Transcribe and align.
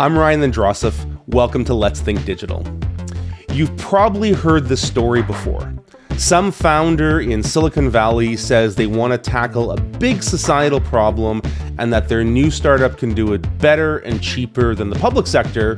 I'm 0.00 0.16
Ryan 0.16 0.42
Androsoff. 0.42 0.94
Welcome 1.26 1.64
to 1.64 1.74
Let's 1.74 1.98
Think 1.98 2.24
Digital. 2.24 2.64
You've 3.50 3.76
probably 3.78 4.32
heard 4.32 4.66
this 4.66 4.80
story 4.86 5.22
before. 5.24 5.74
Some 6.16 6.52
founder 6.52 7.18
in 7.18 7.42
Silicon 7.42 7.90
Valley 7.90 8.36
says 8.36 8.76
they 8.76 8.86
want 8.86 9.12
to 9.12 9.18
tackle 9.18 9.72
a 9.72 9.80
big 9.80 10.22
societal 10.22 10.80
problem 10.80 11.42
and 11.80 11.92
that 11.92 12.08
their 12.08 12.22
new 12.22 12.48
startup 12.48 12.96
can 12.96 13.12
do 13.12 13.32
it 13.32 13.58
better 13.58 13.98
and 13.98 14.22
cheaper 14.22 14.72
than 14.76 14.88
the 14.88 14.98
public 15.00 15.26
sector 15.26 15.74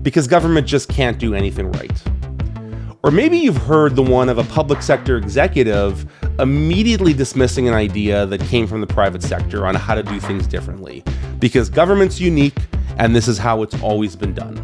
because 0.00 0.26
government 0.26 0.66
just 0.66 0.88
can't 0.88 1.18
do 1.18 1.34
anything 1.34 1.70
right. 1.72 2.02
Or 3.02 3.10
maybe 3.10 3.36
you've 3.36 3.58
heard 3.58 3.94
the 3.94 4.02
one 4.02 4.30
of 4.30 4.38
a 4.38 4.44
public 4.44 4.80
sector 4.80 5.18
executive 5.18 6.10
immediately 6.38 7.12
dismissing 7.12 7.68
an 7.68 7.74
idea 7.74 8.24
that 8.24 8.40
came 8.40 8.66
from 8.66 8.80
the 8.80 8.86
private 8.86 9.22
sector 9.22 9.66
on 9.66 9.74
how 9.74 9.94
to 9.94 10.02
do 10.02 10.18
things 10.18 10.46
differently 10.46 11.04
because 11.38 11.68
government's 11.68 12.18
unique 12.18 12.56
and 13.00 13.16
this 13.16 13.28
is 13.28 13.38
how 13.38 13.62
it's 13.62 13.80
always 13.80 14.14
been 14.14 14.34
done. 14.34 14.58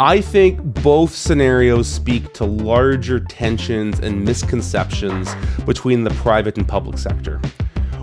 I 0.00 0.22
think 0.22 0.58
both 0.82 1.14
scenarios 1.14 1.86
speak 1.86 2.32
to 2.34 2.46
larger 2.46 3.20
tensions 3.20 4.00
and 4.00 4.24
misconceptions 4.24 5.34
between 5.66 6.02
the 6.02 6.10
private 6.10 6.56
and 6.56 6.66
public 6.66 6.96
sector. 6.96 7.38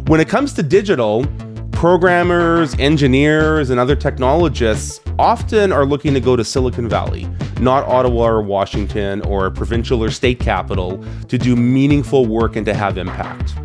When 0.06 0.20
it 0.20 0.30
comes 0.30 0.54
to 0.54 0.64
digital, 0.64 1.26
programmers, 1.72 2.76
engineers, 2.78 3.72
and 3.72 3.80
other 3.80 3.96
technologists 3.96 5.00
often 5.18 5.72
are 5.72 5.86
looking 5.86 6.14
to 6.14 6.20
go 6.20 6.36
to 6.36 6.44
Silicon 6.44 6.88
Valley, 6.88 7.28
not 7.60 7.88
Ottawa 7.88 8.28
or 8.28 8.42
Washington 8.44 9.22
or 9.22 9.48
a 9.48 9.52
provincial 9.52 10.04
or 10.04 10.12
state 10.12 10.40
capital, 10.40 11.04
to 11.28 11.40
do 11.40 11.56
meaningful 11.56 12.28
work 12.28 12.56
and 12.56 12.68
to 12.68 12.74
have 12.76 13.00
impact. 13.00 13.56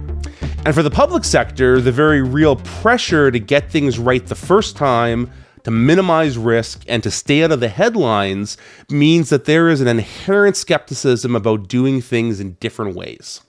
And 0.64 0.74
for 0.74 0.82
the 0.82 0.90
public 0.90 1.24
sector, 1.24 1.80
the 1.80 1.92
very 1.92 2.22
real 2.22 2.56
pressure 2.56 3.30
to 3.30 3.38
get 3.38 3.70
things 3.70 3.98
right 3.98 4.26
the 4.26 4.34
first 4.34 4.74
time 4.74 5.30
to 5.64 5.70
minimize 5.70 6.38
risk 6.38 6.82
and 6.88 7.02
to 7.02 7.10
stay 7.10 7.42
out 7.42 7.52
of 7.52 7.60
the 7.60 7.68
headlines 7.68 8.56
means 8.90 9.30
that 9.30 9.44
there 9.44 9.68
is 9.68 9.80
an 9.80 9.88
inherent 9.88 10.56
skepticism 10.56 11.34
about 11.34 11.68
doing 11.68 12.00
things 12.00 12.40
in 12.40 12.52
different 12.60 12.94
ways. 12.94 13.42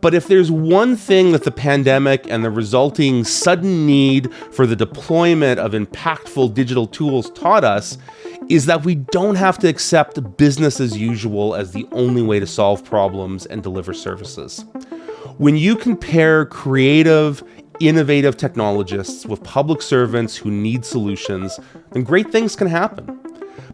But 0.00 0.14
if 0.14 0.28
there's 0.28 0.50
one 0.50 0.96
thing 0.96 1.32
that 1.32 1.44
the 1.44 1.50
pandemic 1.50 2.26
and 2.30 2.44
the 2.44 2.50
resulting 2.50 3.24
sudden 3.24 3.86
need 3.86 4.32
for 4.34 4.66
the 4.66 4.76
deployment 4.76 5.58
of 5.58 5.72
impactful 5.72 6.54
digital 6.54 6.86
tools 6.86 7.30
taught 7.30 7.64
us, 7.64 7.98
is 8.48 8.66
that 8.66 8.84
we 8.84 8.94
don't 8.94 9.36
have 9.36 9.58
to 9.58 9.68
accept 9.68 10.36
business 10.36 10.80
as 10.80 10.96
usual 10.96 11.54
as 11.54 11.72
the 11.72 11.86
only 11.92 12.22
way 12.22 12.40
to 12.40 12.46
solve 12.46 12.84
problems 12.84 13.46
and 13.46 13.62
deliver 13.62 13.92
services. 13.92 14.64
When 15.38 15.56
you 15.56 15.76
compare 15.76 16.46
creative, 16.46 17.42
innovative 17.80 18.36
technologists 18.36 19.26
with 19.26 19.42
public 19.42 19.82
servants 19.82 20.36
who 20.36 20.50
need 20.50 20.84
solutions, 20.84 21.58
then 21.92 22.04
great 22.04 22.30
things 22.30 22.54
can 22.54 22.68
happen. 22.68 23.18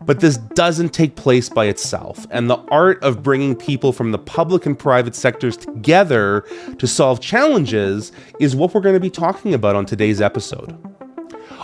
But 0.04 0.20
this 0.20 0.36
doesn't 0.36 0.90
take 0.90 1.16
place 1.16 1.48
by 1.48 1.64
itself, 1.66 2.27
and 2.30 2.48
the 2.48 2.58
art 2.70 3.02
of 3.02 3.24
bringing 3.24 3.56
people 3.56 3.92
from 3.92 4.12
the 4.12 4.18
public 4.18 4.64
and 4.64 4.78
private 4.78 5.16
sectors 5.16 5.56
together 5.56 6.44
to 6.78 6.86
solve 6.86 7.20
challenges 7.20 8.12
is 8.38 8.54
what 8.54 8.72
we're 8.72 8.80
going 8.80 8.94
to 8.94 9.00
be 9.00 9.10
talking 9.10 9.52
about 9.52 9.74
on 9.74 9.84
today's 9.84 10.20
episode. 10.20 10.78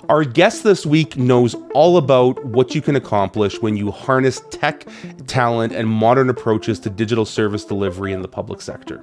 Our 0.08 0.24
guest 0.24 0.64
this 0.64 0.84
week 0.84 1.16
knows 1.16 1.54
all 1.74 1.96
about 1.96 2.44
what 2.44 2.74
you 2.74 2.82
can 2.82 2.96
accomplish 2.96 3.62
when 3.62 3.76
you 3.76 3.92
harness 3.92 4.42
tech, 4.50 4.86
talent, 5.26 5.72
and 5.72 5.88
modern 5.88 6.28
approaches 6.28 6.80
to 6.80 6.90
digital 6.90 7.24
service 7.24 7.64
delivery 7.64 8.12
in 8.12 8.20
the 8.20 8.28
public 8.28 8.60
sector. 8.60 9.00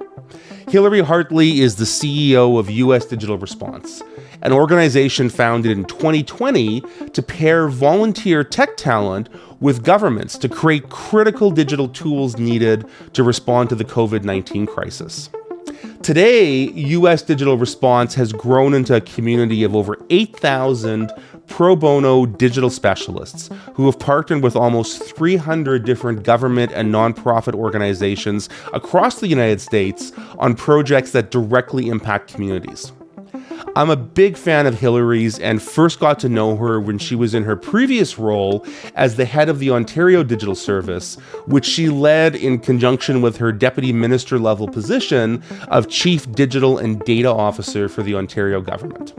Hillary 0.68 1.00
Hartley 1.00 1.62
is 1.62 1.78
the 1.78 1.86
CEO 1.86 2.60
of 2.60 2.70
US 2.70 3.06
Digital 3.06 3.38
Response, 3.38 4.04
an 4.42 4.52
organization 4.52 5.30
founded 5.30 5.72
in 5.72 5.86
2020 5.86 6.82
to 7.14 7.22
pair 7.22 7.70
volunteer 7.70 8.44
tech 8.44 8.76
talent 8.76 9.30
with 9.62 9.84
governments 9.84 10.38
to 10.38 10.50
create 10.50 10.90
critical 10.90 11.50
digital 11.50 11.88
tools 11.88 12.38
needed 12.38 12.86
to 13.14 13.24
respond 13.24 13.70
to 13.70 13.76
the 13.76 13.86
COVID 13.86 14.24
19 14.24 14.66
crisis. 14.66 15.30
Today, 16.02 16.64
US 16.72 17.22
Digital 17.22 17.58
Response 17.58 18.16
has 18.16 18.32
grown 18.32 18.74
into 18.74 18.96
a 18.96 19.02
community 19.02 19.64
of 19.64 19.76
over 19.76 19.98
8,000 20.10 21.12
pro 21.48 21.76
bono 21.76 22.26
digital 22.26 22.70
specialists 22.70 23.50
who 23.74 23.86
have 23.86 24.00
partnered 24.00 24.42
with 24.42 24.56
almost 24.56 25.04
300 25.04 25.84
different 25.84 26.24
government 26.24 26.72
and 26.74 26.94
nonprofit 26.94 27.54
organizations 27.54 28.48
across 28.74 29.20
the 29.20 29.28
United 29.28 29.60
States 29.60 30.14
on 30.38 30.56
projects 30.56 31.12
that 31.12 31.32
directly 31.32 31.90
impact 31.90 32.34
communities. 32.34 32.94
I'm 33.76 33.90
a 33.90 33.96
big 33.96 34.36
fan 34.36 34.66
of 34.68 34.80
Hillary's 34.80 35.40
and 35.40 35.62
first 35.62 36.00
got 36.00 36.20
to 36.20 36.30
know 36.30 36.56
her 36.58 36.80
when 36.80 36.98
she 36.98 37.16
was 37.16 37.34
in 37.34 37.44
her 37.44 37.56
previous 37.56 38.18
role 38.18 38.66
as 38.96 39.16
the 39.16 39.26
head 39.26 39.50
of 39.50 39.60
the 39.60 39.72
Ontario 39.72 40.24
Digital 40.24 40.56
Service, 40.56 41.16
which 41.46 41.66
she 41.66 41.90
led 41.90 42.36
in 42.36 42.60
conjunction 42.60 43.22
with 43.22 43.38
her 43.38 43.52
deputy 43.52 43.94
minister 43.94 44.40
level 44.40 44.68
position 44.68 45.44
of 45.70 45.88
Chief 45.88 46.32
Digital 46.32 46.78
and 46.78 47.00
Data 47.02 47.30
Officer 47.30 47.88
for 47.88 48.04
the 48.04 48.16
Ontario 48.16 48.62
government. 48.62 49.14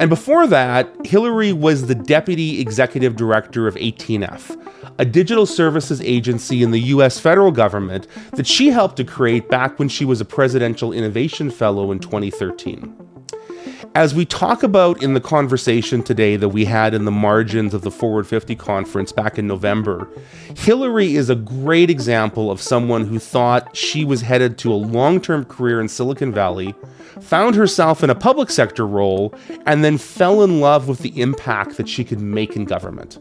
And 0.00 0.08
before 0.08 0.46
that, 0.46 0.88
Hillary 1.04 1.52
was 1.52 1.86
the 1.86 1.94
deputy 1.94 2.60
executive 2.60 3.16
director 3.16 3.66
of 3.66 3.74
18F, 3.74 4.56
a 4.98 5.04
digital 5.04 5.44
services 5.44 6.00
agency 6.02 6.62
in 6.62 6.70
the 6.70 6.80
US 6.80 7.18
federal 7.18 7.50
government 7.50 8.06
that 8.32 8.46
she 8.46 8.70
helped 8.70 8.96
to 8.96 9.04
create 9.04 9.48
back 9.48 9.78
when 9.78 9.88
she 9.88 10.04
was 10.04 10.20
a 10.20 10.24
presidential 10.24 10.92
innovation 10.92 11.50
fellow 11.50 11.90
in 11.90 11.98
2013. 11.98 13.17
As 13.94 14.14
we 14.14 14.24
talk 14.24 14.62
about 14.62 15.02
in 15.02 15.14
the 15.14 15.20
conversation 15.20 16.02
today 16.02 16.36
that 16.36 16.50
we 16.50 16.64
had 16.64 16.94
in 16.94 17.04
the 17.04 17.10
margins 17.10 17.74
of 17.74 17.82
the 17.82 17.90
Forward 17.90 18.26
50 18.26 18.54
conference 18.54 19.12
back 19.12 19.38
in 19.38 19.46
November, 19.46 20.08
Hillary 20.56 21.16
is 21.16 21.30
a 21.30 21.34
great 21.34 21.90
example 21.90 22.50
of 22.50 22.60
someone 22.60 23.06
who 23.06 23.18
thought 23.18 23.76
she 23.76 24.04
was 24.04 24.22
headed 24.22 24.58
to 24.58 24.72
a 24.72 24.74
long 24.74 25.20
term 25.20 25.44
career 25.44 25.80
in 25.80 25.88
Silicon 25.88 26.32
Valley, 26.32 26.74
found 27.20 27.54
herself 27.54 28.04
in 28.04 28.10
a 28.10 28.14
public 28.14 28.50
sector 28.50 28.86
role, 28.86 29.34
and 29.66 29.82
then 29.82 29.98
fell 29.98 30.42
in 30.42 30.60
love 30.60 30.86
with 30.86 31.00
the 31.00 31.20
impact 31.20 31.76
that 31.76 31.88
she 31.88 32.04
could 32.04 32.20
make 32.20 32.54
in 32.54 32.64
government. 32.64 33.18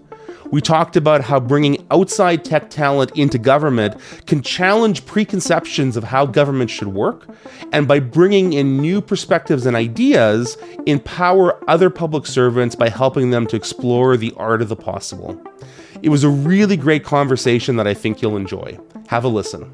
We 0.50 0.62
talked 0.62 0.96
about 0.96 1.22
how 1.22 1.40
bringing 1.40 1.86
outside 1.92 2.46
tech 2.46 2.70
talent 2.70 3.12
into 3.12 3.38
government 3.38 4.00
can 4.26 4.42
challenge 4.42 5.06
preconceptions 5.06 5.98
of 5.98 6.06
how 6.06 6.26
government 6.26 6.70
should 6.70 6.90
work, 6.90 7.28
and 7.74 7.88
by 7.88 8.00
bringing 8.00 8.54
in 8.54 8.78
new 8.78 9.02
perspectives 9.02 9.66
and 9.66 9.76
ideas, 9.76 10.58
empower 10.86 11.62
other 11.70 11.90
public 11.90 12.26
servants 12.26 12.76
by 12.76 12.90
helping 12.90 13.32
them 13.32 13.46
to 13.48 13.56
explore 13.56 14.16
the 14.16 14.34
art 14.38 14.62
of 14.62 14.70
the 14.70 14.76
possible. 14.76 15.42
It 16.02 16.10
was 16.10 16.24
a 16.24 16.30
really 16.30 16.78
great 16.78 17.04
conversation 17.04 17.76
that 17.76 17.88
I 17.88 17.94
think 17.94 18.22
you'll 18.22 18.38
enjoy. 18.38 18.80
Have 19.08 19.24
a 19.26 19.30
listen. 19.30 19.72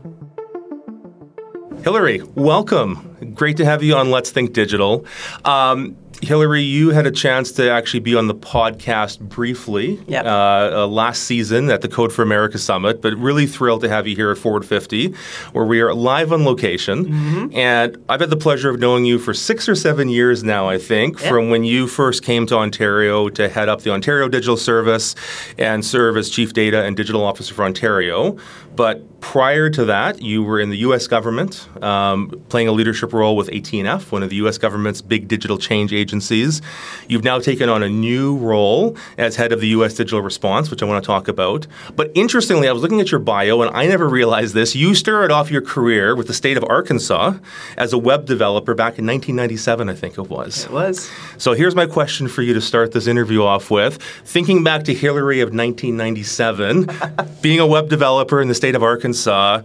Hillary, 1.84 2.22
welcome. 2.36 3.34
Great 3.36 3.58
to 3.58 3.66
have 3.66 3.84
you 3.84 3.96
on 3.96 4.10
Let's 4.10 4.32
Think 4.32 4.54
Digital. 4.54 5.06
Um, 5.44 5.98
Hillary, 6.22 6.62
you 6.62 6.90
had 6.90 7.06
a 7.06 7.12
chance 7.12 7.52
to 7.54 7.70
actually 7.70 8.00
be 8.00 8.16
on 8.16 8.28
the 8.28 8.36
podcast 8.36 9.20
briefly 9.20 10.00
yep. 10.08 10.26
uh, 10.26 10.84
uh, 10.84 10.88
last 10.88 11.24
season 11.24 11.70
at 11.70 11.82
the 11.82 11.88
Code 11.88 12.14
for 12.14 12.22
America 12.22 12.58
Summit, 12.58 13.02
but 13.02 13.14
really 13.18 13.48
thrilled 13.48 13.82
to 13.82 13.90
have 13.90 14.08
you 14.08 14.16
here 14.16 14.32
at 14.32 14.38
Forward 14.38 14.66
50, 14.66 15.14
where 15.54 15.66
we 15.66 15.82
are 15.82 15.94
live 15.94 16.32
on 16.32 16.46
location. 16.46 17.06
Mm-hmm. 17.06 17.58
And 17.58 17.98
I've 18.10 18.20
had 18.20 18.30
the 18.30 18.38
pleasure 18.38 18.70
of 18.70 18.80
knowing 18.80 19.06
you 19.06 19.20
for 19.20 19.34
six 19.34 19.68
or 19.68 19.76
seven 19.76 20.10
years 20.10 20.44
now, 20.44 20.70
I 20.70 20.78
think, 20.78 21.20
yep. 21.20 21.30
from 21.30 21.50
when 21.50 21.64
you 21.64 21.88
first 21.88 22.24
came 22.24 22.46
to 22.48 22.58
Ontario 22.58 23.30
to 23.30 23.50
head 23.50 23.70
up 23.70 23.82
the 23.82 23.92
Ontario 23.92 24.28
Digital 24.28 24.58
Service 24.58 25.16
and 25.58 25.86
serve 25.86 26.18
as 26.18 26.30
Chief 26.30 26.54
Data 26.54 26.84
and 26.84 26.96
Digital 26.96 27.24
Officer 27.24 27.54
for 27.54 27.64
Ontario. 27.64 28.38
But 28.76 29.20
prior 29.20 29.70
to 29.70 29.86
that, 29.86 30.22
you 30.22 30.44
were 30.44 30.60
in 30.60 30.70
the 30.70 30.78
U.S. 30.78 31.08
government, 31.08 31.68
um, 31.84 32.30
playing 32.50 32.68
a 32.68 32.72
leadership 32.72 33.14
role 33.14 33.36
with 33.36 33.50
18F, 33.50 34.12
one 34.12 34.24
of 34.24 34.30
the 34.30 34.38
U.S. 34.38 34.58
government's 34.58 35.02
big 35.02 35.28
digital 35.28 35.58
change 35.58 35.94
agencies. 36.14 36.62
You've 37.08 37.24
now 37.24 37.40
taken 37.40 37.70
on 37.70 37.82
a 37.82 37.90
new 37.90 38.38
role 38.38 38.96
as 39.18 39.36
head 39.36 39.52
of 39.52 39.62
the 39.62 39.70
U.S. 39.70 39.96
Digital 39.96 40.22
Response, 40.22 40.70
which 40.70 40.84
I 40.84 40.86
want 40.86 41.04
to 41.04 41.08
talk 41.08 41.28
about. 41.28 41.66
But 41.96 42.12
interestingly, 42.14 42.68
I 42.68 42.72
was 42.72 42.84
looking 42.84 43.02
at 43.02 43.10
your 43.10 43.20
bio, 43.20 43.62
and 43.64 43.76
I 43.76 43.88
never 43.88 44.08
realized 44.08 44.54
this. 44.54 44.76
You 44.76 44.94
started 44.94 45.34
off 45.34 45.50
your 45.50 45.64
career 45.64 46.16
with 46.16 46.28
the 46.28 46.34
state 46.34 46.56
of 46.56 46.64
Arkansas 46.66 47.34
as 47.78 47.94
a 47.94 47.98
web 47.98 48.28
developer 48.28 48.76
back 48.76 49.00
in 49.00 49.08
1997, 49.08 49.90
I 49.90 49.96
think 49.96 50.20
it 50.20 50.30
was. 50.30 50.66
It 50.66 50.72
was. 50.72 51.10
So 51.40 51.54
here's 51.54 51.76
my 51.76 51.88
question 51.88 52.28
for 52.28 52.44
you 52.44 52.54
to 52.54 52.62
start 52.62 52.92
this 52.92 53.08
interview 53.08 53.44
off 53.44 53.72
with. 53.72 54.02
Thinking 54.24 54.64
back 54.64 54.84
to 54.84 54.94
Hillary 54.94 55.42
of 55.42 55.48
1997, 55.48 56.90
being 57.42 57.60
a 57.60 57.66
web 57.66 57.90
developer 57.90 58.40
in 58.40 58.50
the 58.50 58.56
state 58.56 58.76
of 58.76 58.84
Arkansas, 58.84 59.64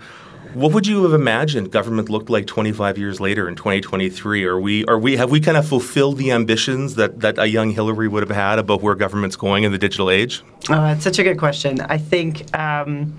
What 0.55 0.73
would 0.73 0.87
you 0.87 1.03
have 1.03 1.13
imagined 1.13 1.71
government 1.71 2.09
looked 2.09 2.31
like 2.31 2.47
25 2.47 2.97
years 2.97 3.21
later 3.21 3.49
in 3.49 3.55
2023? 3.55 4.45
Are 4.45 4.59
we 4.59 4.85
are 4.87 4.99
we 4.99 5.17
have 5.17 5.31
we 5.31 5.41
kind 5.41 5.59
of 5.59 5.69
fulfilled 5.69 6.17
the 6.17 6.31
ambitions 6.31 6.95
that 6.95 7.21
that 7.21 7.39
a 7.39 7.47
young 7.47 7.71
Hillary 7.71 8.09
would 8.09 8.23
have 8.23 8.35
had 8.35 8.59
about 8.59 8.81
where 8.81 8.95
government's 8.95 9.37
going 9.37 9.65
in 9.65 9.73
the 9.73 9.79
digital 9.79 10.11
age? 10.11 10.43
Oh, 10.71 10.83
that's 10.83 11.03
such 11.03 11.19
a 11.19 11.23
good 11.23 11.39
question. 11.39 11.81
I 11.81 11.97
think, 11.97 12.55
um, 12.55 13.17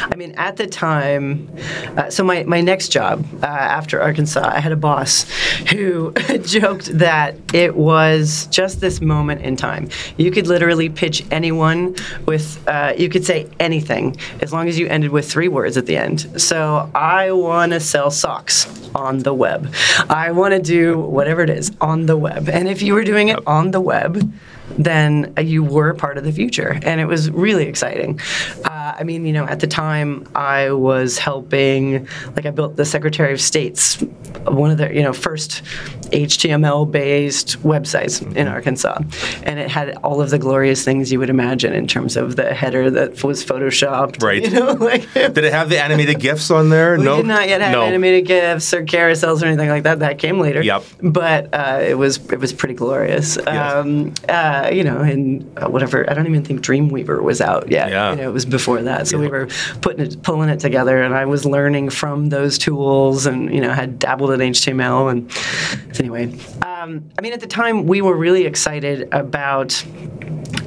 I 0.00 0.14
mean, 0.14 0.32
at 0.36 0.56
the 0.56 0.66
time, 0.68 1.50
uh, 1.96 2.08
so 2.08 2.22
my, 2.22 2.44
my 2.44 2.60
next 2.60 2.90
job 2.90 3.26
uh, 3.42 3.46
after 3.46 4.00
Arkansas, 4.00 4.48
I 4.48 4.60
had 4.60 4.70
a 4.70 4.76
boss 4.76 5.26
who 5.72 6.12
joked 6.44 6.96
that 6.98 7.36
it 7.52 7.74
was 7.74 8.46
just 8.46 8.80
this 8.80 9.00
moment 9.00 9.40
in 9.40 9.56
time. 9.56 9.88
You 10.18 10.30
could 10.30 10.46
literally 10.46 10.88
pitch 10.88 11.24
anyone 11.32 11.96
with, 12.26 12.62
uh, 12.68 12.94
you 12.96 13.08
could 13.08 13.24
say 13.24 13.48
anything 13.58 14.16
as 14.40 14.52
long 14.52 14.68
as 14.68 14.78
you 14.78 14.86
ended 14.86 15.10
with 15.10 15.28
three 15.28 15.48
words 15.48 15.76
at 15.76 15.86
the 15.86 15.96
end. 15.96 16.40
So 16.40 16.63
I 16.94 17.32
want 17.32 17.72
to 17.72 17.80
sell 17.80 18.10
socks 18.10 18.90
on 18.94 19.20
the 19.20 19.34
web. 19.34 19.72
I 20.08 20.30
want 20.32 20.52
to 20.54 20.60
do 20.60 20.98
whatever 20.98 21.42
it 21.42 21.50
is 21.50 21.72
on 21.80 22.06
the 22.06 22.16
web. 22.16 22.48
And 22.48 22.68
if 22.68 22.82
you 22.82 22.94
were 22.94 23.04
doing 23.04 23.28
it 23.28 23.38
on 23.46 23.70
the 23.70 23.80
web, 23.80 24.32
then 24.78 25.32
you 25.40 25.62
were 25.62 25.94
part 25.94 26.16
of 26.18 26.24
the 26.24 26.32
future. 26.32 26.78
And 26.82 27.00
it 27.00 27.06
was 27.06 27.30
really 27.30 27.66
exciting. 27.66 28.20
Uh, 28.64 28.94
I 28.98 29.04
mean, 29.04 29.26
you 29.26 29.32
know, 29.32 29.44
at 29.44 29.60
the 29.60 29.66
time 29.66 30.26
I 30.34 30.70
was 30.72 31.18
helping, 31.18 32.08
like, 32.34 32.46
I 32.46 32.50
built 32.50 32.76
the 32.76 32.84
Secretary 32.84 33.32
of 33.32 33.40
State's 33.40 34.00
one 34.46 34.70
of 34.70 34.78
the, 34.78 34.94
you 34.94 35.02
know, 35.02 35.12
first 35.12 35.62
HTML 36.06 36.90
based 36.90 37.62
websites 37.62 38.20
in 38.36 38.48
Arkansas. 38.48 39.00
And 39.42 39.58
it 39.58 39.70
had 39.70 39.96
all 39.98 40.20
of 40.20 40.30
the 40.30 40.38
glorious 40.38 40.84
things 40.84 41.12
you 41.12 41.18
would 41.18 41.30
imagine 41.30 41.72
in 41.72 41.86
terms 41.86 42.16
of 42.16 42.36
the 42.36 42.54
header 42.54 42.90
that 42.90 43.22
was 43.22 43.44
photoshopped. 43.44 44.22
Right. 44.22 44.42
You 44.42 44.50
know, 44.50 44.72
like, 44.80 45.12
did 45.12 45.38
it 45.38 45.52
have 45.52 45.68
the 45.68 45.82
animated 45.82 46.20
GIFs 46.20 46.50
on 46.50 46.70
there? 46.70 46.96
We 46.98 47.04
no. 47.04 47.16
did 47.16 47.26
not 47.26 47.48
yet 47.48 47.60
have 47.60 47.72
no. 47.72 47.82
animated 47.82 48.26
GIFs 48.26 48.72
or 48.74 48.84
carousels 48.84 49.42
or 49.42 49.46
anything 49.46 49.68
like 49.68 49.84
that. 49.84 50.00
That 50.00 50.18
came 50.18 50.40
later. 50.40 50.62
Yep. 50.62 50.84
But 51.02 51.54
uh, 51.54 51.80
it 51.82 51.94
was 51.94 52.18
it 52.30 52.40
was 52.40 52.52
pretty 52.52 52.74
glorious. 52.74 53.38
Um, 53.46 54.14
uh, 54.28 54.70
you 54.72 54.84
know, 54.84 54.98
and 55.00 55.50
uh, 55.58 55.68
whatever. 55.68 56.08
I 56.10 56.14
don't 56.14 56.26
even 56.26 56.44
think 56.44 56.62
Dreamweaver 56.62 57.22
was 57.22 57.40
out 57.40 57.70
yet. 57.70 57.90
Yeah. 57.90 58.10
You 58.10 58.16
know, 58.16 58.28
it 58.30 58.32
was 58.32 58.44
before 58.44 58.82
that. 58.82 59.06
So 59.08 59.18
we 59.18 59.28
were 59.28 59.48
putting 59.80 60.06
it, 60.06 60.22
pulling 60.22 60.48
it 60.48 60.60
together, 60.60 61.02
and 61.02 61.14
I 61.14 61.24
was 61.24 61.44
learning 61.44 61.90
from 61.90 62.28
those 62.28 62.58
tools, 62.58 63.26
and 63.26 63.52
you 63.52 63.60
know, 63.60 63.72
had 63.72 63.98
dabbled 63.98 64.30
in 64.32 64.40
HTML. 64.40 65.10
And 65.10 65.93
anyway, 66.00 66.32
um, 66.62 67.10
I 67.18 67.22
mean, 67.22 67.32
at 67.32 67.40
the 67.40 67.46
time, 67.46 67.86
we 67.86 68.02
were 68.02 68.16
really 68.16 68.44
excited 68.44 69.08
about 69.12 69.84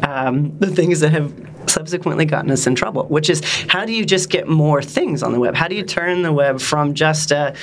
um, 0.03 0.57
the 0.59 0.67
things 0.67 0.99
that 1.01 1.11
have 1.11 1.33
subsequently 1.69 2.25
gotten 2.25 2.49
us 2.49 2.65
in 2.65 2.75
trouble, 2.75 3.05
which 3.05 3.29
is 3.29 3.41
how 3.67 3.85
do 3.85 3.93
you 3.93 4.05
just 4.05 4.29
get 4.29 4.47
more 4.47 4.81
things 4.81 5.21
on 5.21 5.31
the 5.31 5.39
web? 5.39 5.55
How 5.55 5.67
do 5.67 5.75
you 5.75 5.83
turn 5.83 6.21
the 6.21 6.31
web 6.31 6.59
from 6.59 6.93
just 6.93 7.31
a, 7.31 7.55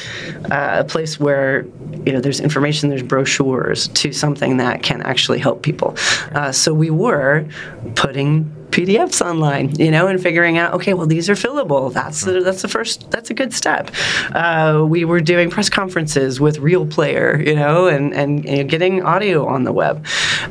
a 0.50 0.84
place 0.84 1.18
where 1.18 1.64
you 2.06 2.12
know 2.12 2.20
there's 2.20 2.40
information, 2.40 2.90
there's 2.90 3.02
brochures, 3.02 3.88
to 3.88 4.12
something 4.12 4.58
that 4.58 4.82
can 4.82 5.02
actually 5.02 5.38
help 5.38 5.62
people? 5.62 5.96
Uh, 6.34 6.52
so 6.52 6.72
we 6.74 6.90
were 6.90 7.46
putting 7.94 8.54
PDFs 8.74 9.24
online, 9.24 9.70
you 9.76 9.92
know, 9.92 10.08
and 10.08 10.20
figuring 10.20 10.58
out, 10.58 10.74
okay, 10.74 10.94
well, 10.94 11.06
these 11.06 11.30
are 11.30 11.34
fillable. 11.34 11.92
That's 11.92 12.22
the, 12.22 12.40
that's 12.40 12.60
the 12.60 12.66
first. 12.66 13.08
That's 13.12 13.30
a 13.30 13.34
good 13.34 13.54
step. 13.54 13.92
Uh, 14.32 14.84
we 14.84 15.04
were 15.04 15.20
doing 15.20 15.48
press 15.48 15.70
conferences 15.70 16.40
with 16.40 16.58
Real 16.58 16.84
Player, 16.84 17.40
you 17.40 17.54
know, 17.54 17.86
and 17.86 18.12
and, 18.12 18.44
getting 18.68 19.02
audio 19.02 19.46
on 19.46 19.62
the 19.62 19.72
web. 19.72 20.04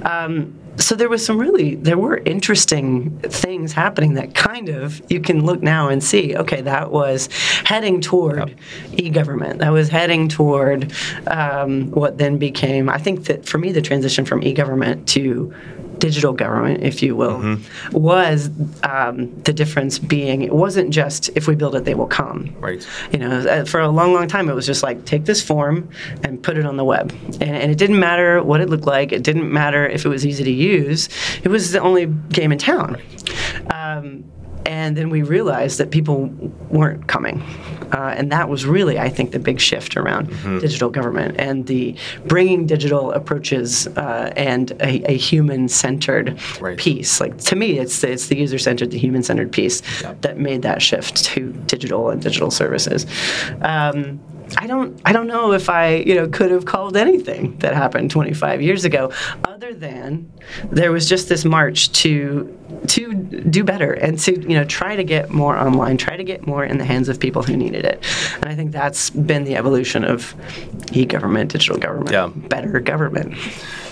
Um, 0.04 0.58
so 0.78 0.96
there 0.96 1.10
was 1.10 1.24
some 1.24 1.38
really 1.38 1.75
there 1.75 1.98
were 1.98 2.18
interesting 2.18 3.20
things 3.20 3.74
happening 3.74 4.14
that 4.16 4.34
kind 4.34 4.70
of 4.70 5.02
you 5.12 5.20
can 5.20 5.46
look 5.46 5.62
now 5.62 5.90
and 5.90 6.04
see 6.04 6.36
okay 6.36 6.62
that 6.62 6.92
was 6.92 7.30
heading 7.66 8.02
toward 8.02 8.38
Yep. 8.38 8.60
e-government 8.94 9.60
that 9.60 9.70
was 9.70 9.90
heading 9.90 10.28
toward 10.28 10.92
um, 11.28 11.92
what 11.92 12.18
then 12.18 12.38
became 12.38 12.90
i 12.90 12.98
think 12.98 13.25
that 13.25 13.46
for 13.46 13.60
me 13.60 13.72
the 13.72 13.81
transition 13.84 14.25
from 14.25 14.42
e-government 14.42 15.08
to 15.10 15.54
digital 16.03 16.33
government, 16.33 16.83
if 16.83 17.01
you 17.01 17.15
will, 17.15 17.57
was 17.94 18.50
um, 18.83 19.33
the 19.44 19.53
difference 19.53 20.00
being 20.00 20.41
it 20.41 20.53
wasn't 20.53 20.89
just 20.89 21.29
if 21.38 21.47
we 21.47 21.55
build 21.55 21.75
it, 21.75 21.85
they 21.85 21.94
will 21.94 22.07
come. 22.07 22.53
Right. 22.59 22.85
You 23.13 23.19
know, 23.19 23.39
uh, 23.39 23.63
for 23.63 23.79
a 23.79 23.88
long, 23.88 24.13
long 24.13 24.27
time, 24.27 24.50
it 24.50 24.53
was 24.53 24.65
just 24.65 24.83
like 24.83 25.05
take 25.05 25.23
this 25.23 25.41
form 25.41 25.89
and 26.23 26.44
put 26.44 26.57
it 26.57 26.65
on 26.65 26.75
the 26.75 26.83
web, 26.83 27.13
and, 27.39 27.55
and 27.61 27.71
it 27.71 27.77
didn't 27.77 28.01
matter 28.01 28.44
what 28.44 28.59
it 28.59 28.69
looked 28.69 28.85
like. 28.85 29.13
It 29.13 29.23
didn't 29.23 29.50
matter 29.50 29.88
if 29.88 30.03
it 30.05 30.09
was 30.09 30.25
easy 30.25 30.44
to 30.44 30.51
use. 30.51 31.07
It 31.41 31.47
was 31.47 31.71
the 31.71 31.79
only 31.79 32.07
game 32.07 32.51
in 32.51 32.57
town. 32.57 33.01
Um, 33.71 34.25
and 34.65 34.95
then 34.98 35.10
we 35.10 35.21
realized 35.21 35.77
that 35.80 35.92
people 35.92 36.25
weren't 36.69 37.07
coming. 37.07 37.42
Uh, 37.92 38.15
and 38.18 38.31
that 38.31 38.50
was 38.50 38.65
really, 38.65 38.98
I 38.98 39.10
think, 39.10 39.31
the 39.31 39.39
big 39.39 39.60
shift 39.60 39.95
around 39.98 40.27
digital 40.62 40.89
government 40.89 41.36
and 41.38 41.68
the 41.68 41.95
bringing 42.25 42.65
digital 42.65 43.12
approaches 43.12 43.86
uh, 43.88 44.31
and 44.36 44.71
a, 44.81 45.12
a 45.12 45.18
human-centered 45.18 46.39
Right. 46.60 46.77
piece. 46.77 47.19
Like 47.21 47.38
to 47.39 47.56
me, 47.56 47.77
it's 47.80 48.00
the, 48.01 48.12
it's 48.12 48.27
the 48.27 48.38
user-centered, 48.38 48.92
the 48.92 48.98
human-centered 48.98 49.51
piece 49.51 49.81
that 50.21 50.38
made 50.38 50.62
that 50.63 50.81
shift 50.81 51.24
to 51.25 51.51
digital 51.68 52.10
and 52.10 52.21
digital 52.21 52.50
services. 52.50 53.06
Um, 53.62 54.19
I 54.57 54.67
don't 54.67 55.00
I 55.05 55.11
don't 55.13 55.27
know 55.27 55.51
if 55.53 55.69
I 55.69 55.95
you 55.95 56.15
know 56.15 56.27
could 56.27 56.51
have 56.51 56.65
called 56.65 56.95
anything 56.97 57.57
that 57.59 57.73
happened 57.73 58.11
25 58.11 58.61
years 58.61 58.85
ago 58.85 59.11
other 59.45 59.73
than 59.73 60.31
there 60.71 60.91
was 60.91 61.07
just 61.09 61.29
this 61.29 61.44
march 61.45 61.91
to 62.03 62.57
to 62.88 63.13
do 63.13 63.63
better 63.63 63.94
and 63.94 64.19
to 64.19 64.39
you 64.41 64.55
know 64.57 64.65
try 64.65 64.95
to 64.95 65.03
get 65.03 65.29
more 65.29 65.57
online 65.57 65.97
try 65.97 66.15
to 66.17 66.23
get 66.23 66.45
more 66.45 66.63
in 66.63 66.77
the 66.77 66.85
hands 66.85 67.09
of 67.09 67.19
people 67.19 67.44
who 67.44 67.55
needed 67.57 67.85
it 67.85 68.03
and 68.35 68.45
I 68.45 68.55
think 68.55 68.71
that's 68.71 69.09
been 69.09 69.44
the 69.44 69.55
evolution 69.55 70.03
of 70.03 70.33
e-government 70.94 71.51
digital 71.51 71.77
government 71.77 72.11
Yeah. 72.11 72.27
better 72.27 72.79
government 72.79 73.35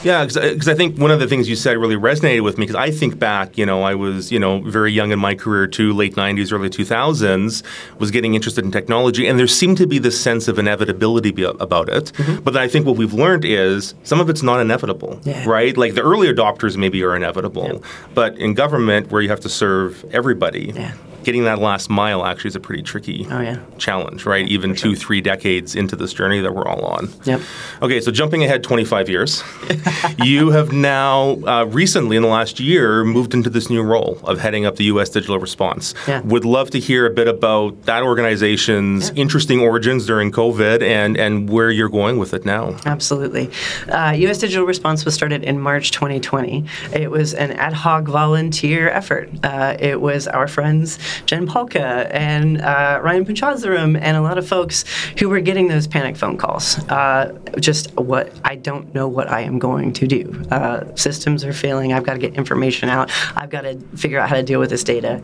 Yeah, 0.04 0.26
because 0.26 0.68
I 0.68 0.74
think 0.74 0.98
one 0.98 1.12
of 1.12 1.20
the 1.20 1.28
things 1.28 1.48
you 1.48 1.56
said 1.56 1.78
really 1.78 1.96
resonated 1.96 2.44
with 2.44 2.58
me 2.58 2.64
because 2.66 2.76
I 2.76 2.90
think 2.92 3.20
back, 3.20 3.58
you 3.58 3.66
know, 3.66 3.84
I 3.84 3.94
was, 3.96 4.32
you 4.32 4.40
know, 4.40 4.62
very 4.62 4.92
young 4.92 5.12
in 5.12 5.20
my 5.20 5.36
career 5.36 5.68
too, 5.68 5.94
late 5.94 6.16
90s, 6.16 6.52
early 6.52 6.70
2000s, 6.70 7.64
was 8.00 8.10
getting 8.12 8.34
interested 8.34 8.66
in 8.66 8.72
technology, 8.72 9.28
and 9.28 9.38
there 9.38 9.48
seemed 9.48 9.78
to 9.78 9.86
be 9.88 10.00
this 10.00 10.20
sense 10.20 10.48
of 10.48 10.58
inevitability 10.58 11.32
be- 11.32 11.44
about 11.44 11.88
it. 11.90 12.06
Mm-hmm. 12.14 12.42
But 12.44 12.58
I 12.58 12.68
think 12.68 12.86
what 12.88 12.98
we've 12.98 13.14
learned 13.14 13.46
is 13.46 13.94
some 14.04 14.20
of 14.20 14.30
it's 14.30 14.42
not 14.44 14.60
inevitable, 14.60 15.20
Yeah. 15.24 15.48
right? 15.48 15.78
Like 15.78 15.94
the 15.96 16.02
early 16.02 16.28
adopters 16.34 16.78
maybe 16.78 17.04
are 17.04 17.16
inevitable, 17.16 17.84
but 18.16 18.38
in 18.38 18.54
government 18.56 19.12
where 19.12 19.22
you 19.22 19.30
have 19.30 19.42
to 19.42 19.50
serve 19.50 20.04
everybody, 20.12 20.72
Yeah. 20.76 20.94
Getting 21.24 21.44
that 21.46 21.60
last 21.60 21.90
mile 21.90 22.26
actually 22.26 22.50
is 22.50 22.56
a 22.56 22.60
pretty 22.60 22.84
tricky 22.84 23.28
Oh, 23.30 23.42
yeah. 23.42 23.58
challenge, 23.78 24.26
right? 24.26 24.48
Even 24.48 24.76
two, 24.76 24.96
three 24.96 25.22
decades 25.22 25.76
into 25.76 25.96
this 25.96 26.14
journey 26.14 26.40
that 26.42 26.54
we're 26.54 26.68
all 26.68 26.86
on. 26.86 27.10
Yep. 27.26 27.42
Okay, 27.82 28.02
so 28.02 28.12
jumping 28.12 28.44
ahead 28.44 28.64
25 28.64 29.10
years, 29.10 29.44
you 30.24 30.50
have 30.52 30.72
now 30.72 31.38
uh, 31.46 31.66
recently, 31.66 32.16
in 32.18 32.24
the 32.24 32.30
last 32.30 32.60
year, 32.60 33.04
moved 33.04 33.34
into 33.34 33.50
this 33.50 33.70
new 33.70 33.82
role 33.84 34.20
of 34.24 34.40
heading 34.40 34.66
up 34.66 34.76
the 34.76 34.86
U.S. 34.86 35.10
digital 35.10 35.38
response. 35.40 35.94
Yeah. 36.08 36.22
Would 36.22 36.46
love 36.46 36.70
to 36.72 36.80
hear 36.80 37.06
a 37.06 37.10
bit 37.10 37.28
about 37.28 37.84
that 37.84 38.04
organization's 38.04 39.10
interesting 39.12 39.60
origins 39.60 40.06
during 40.06 40.32
COVID 40.32 40.82
and, 40.82 41.18
and 41.18 41.50
where 41.50 41.70
you're 41.72 41.90
going 41.90 42.18
with 42.18 42.34
it 42.34 42.46
now. 42.46 42.76
Absolutely. 42.86 43.50
Uh, 43.90 44.12
U.S. 44.18 44.38
Digital 44.40 44.66
Response 44.66 45.06
was 45.06 45.14
started 45.14 45.44
in 45.44 45.60
March 45.60 45.92
2020. 45.92 46.66
It 46.94 47.12
was 47.12 47.34
an 47.34 47.52
ad 47.54 47.74
hoc 47.74 48.06
volunteer 48.06 48.90
effort. 48.90 49.30
Uh, 49.44 49.76
it 49.80 50.02
was 50.02 50.28
our 50.28 50.48
friends 50.48 50.98
Jen 51.26 51.48
Pahlka 51.48 52.10
and 52.12 52.62
uh, 52.62 53.00
Ryan 53.04 53.26
Punchazarum 53.26 53.98
and 54.00 54.18
a 54.18 54.22
lot 54.22 54.38
of 54.38 54.48
folks 54.48 54.86
who 55.20 55.30
were 55.30 55.40
getting 55.40 55.68
those 55.68 55.88
panic 55.88 56.18
phone 56.18 56.38
calls. 56.38 56.78
Uh, 56.90 57.38
just 57.60 57.96
what 57.98 58.34
I 58.44 58.56
don't 58.56 58.94
know 58.94 59.08
what 59.08 59.30
I 59.30 59.42
am 59.42 59.60
going 59.60 59.94
to 59.94 60.08
do. 60.08 60.44
Uh, 60.52 60.94
systems 60.96 61.44
are 61.44 61.54
failing. 61.54 61.94
I've 61.94 62.04
got 62.04 62.14
to 62.14 62.20
get 62.20 62.36
information 62.36 62.90
out. 62.90 63.12
I've 63.36 63.50
got 63.50 63.62
to 63.62 63.80
figure 63.96 64.20
out 64.20 64.30
how 64.30 64.36
to 64.36 64.44
deal 64.44 64.60
with 64.60 64.70
this 64.70 64.84
data. 64.84 65.24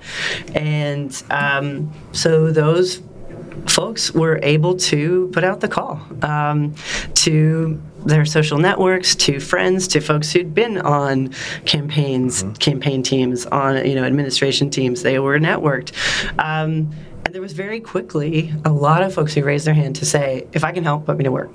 And 0.55 1.23
um, 1.29 1.91
so 2.11 2.51
those 2.51 3.01
folks 3.67 4.11
were 4.11 4.39
able 4.43 4.75
to 4.75 5.29
put 5.33 5.43
out 5.43 5.59
the 5.59 5.67
call 5.67 5.99
um, 6.21 6.75
to 7.15 7.81
their 8.07 8.25
social 8.25 8.57
networks, 8.57 9.15
to 9.15 9.39
friends, 9.39 9.87
to 9.89 9.99
folks 9.99 10.31
who'd 10.31 10.53
been 10.53 10.77
on 10.79 11.33
campaigns, 11.65 12.43
campaign 12.59 13.03
teams, 13.03 13.45
on 13.47 13.85
you 13.85 13.95
know 13.95 14.03
administration 14.03 14.69
teams. 14.69 15.03
They 15.03 15.19
were 15.19 15.39
networked. 15.39 15.93
Um, 16.39 16.91
and 17.25 17.33
there 17.33 17.41
was 17.41 17.53
very 17.53 17.81
quickly 17.81 18.53
a 18.63 18.71
lot 18.71 19.03
of 19.03 19.13
folks 19.13 19.33
who 19.33 19.43
raised 19.43 19.67
their 19.67 19.73
hand 19.73 19.97
to 19.97 20.05
say, 20.05 20.47
if 20.53 20.63
I 20.63 20.71
can 20.71 20.83
help, 20.83 21.05
put 21.05 21.17
me 21.17 21.25
to 21.25 21.31
work. 21.31 21.51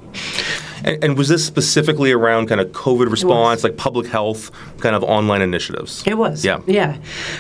And, 0.84 1.04
and 1.04 1.18
was 1.18 1.28
this 1.28 1.44
specifically 1.44 2.12
around 2.12 2.48
kind 2.48 2.60
of 2.60 2.68
COVID 2.72 3.10
response, 3.10 3.62
like 3.64 3.76
public 3.76 4.06
health, 4.06 4.50
kind 4.78 4.94
of 4.96 5.02
online 5.04 5.42
initiatives? 5.42 6.02
It 6.06 6.16
was. 6.18 6.44
Yeah. 6.44 6.60
Yeah. 6.66 6.96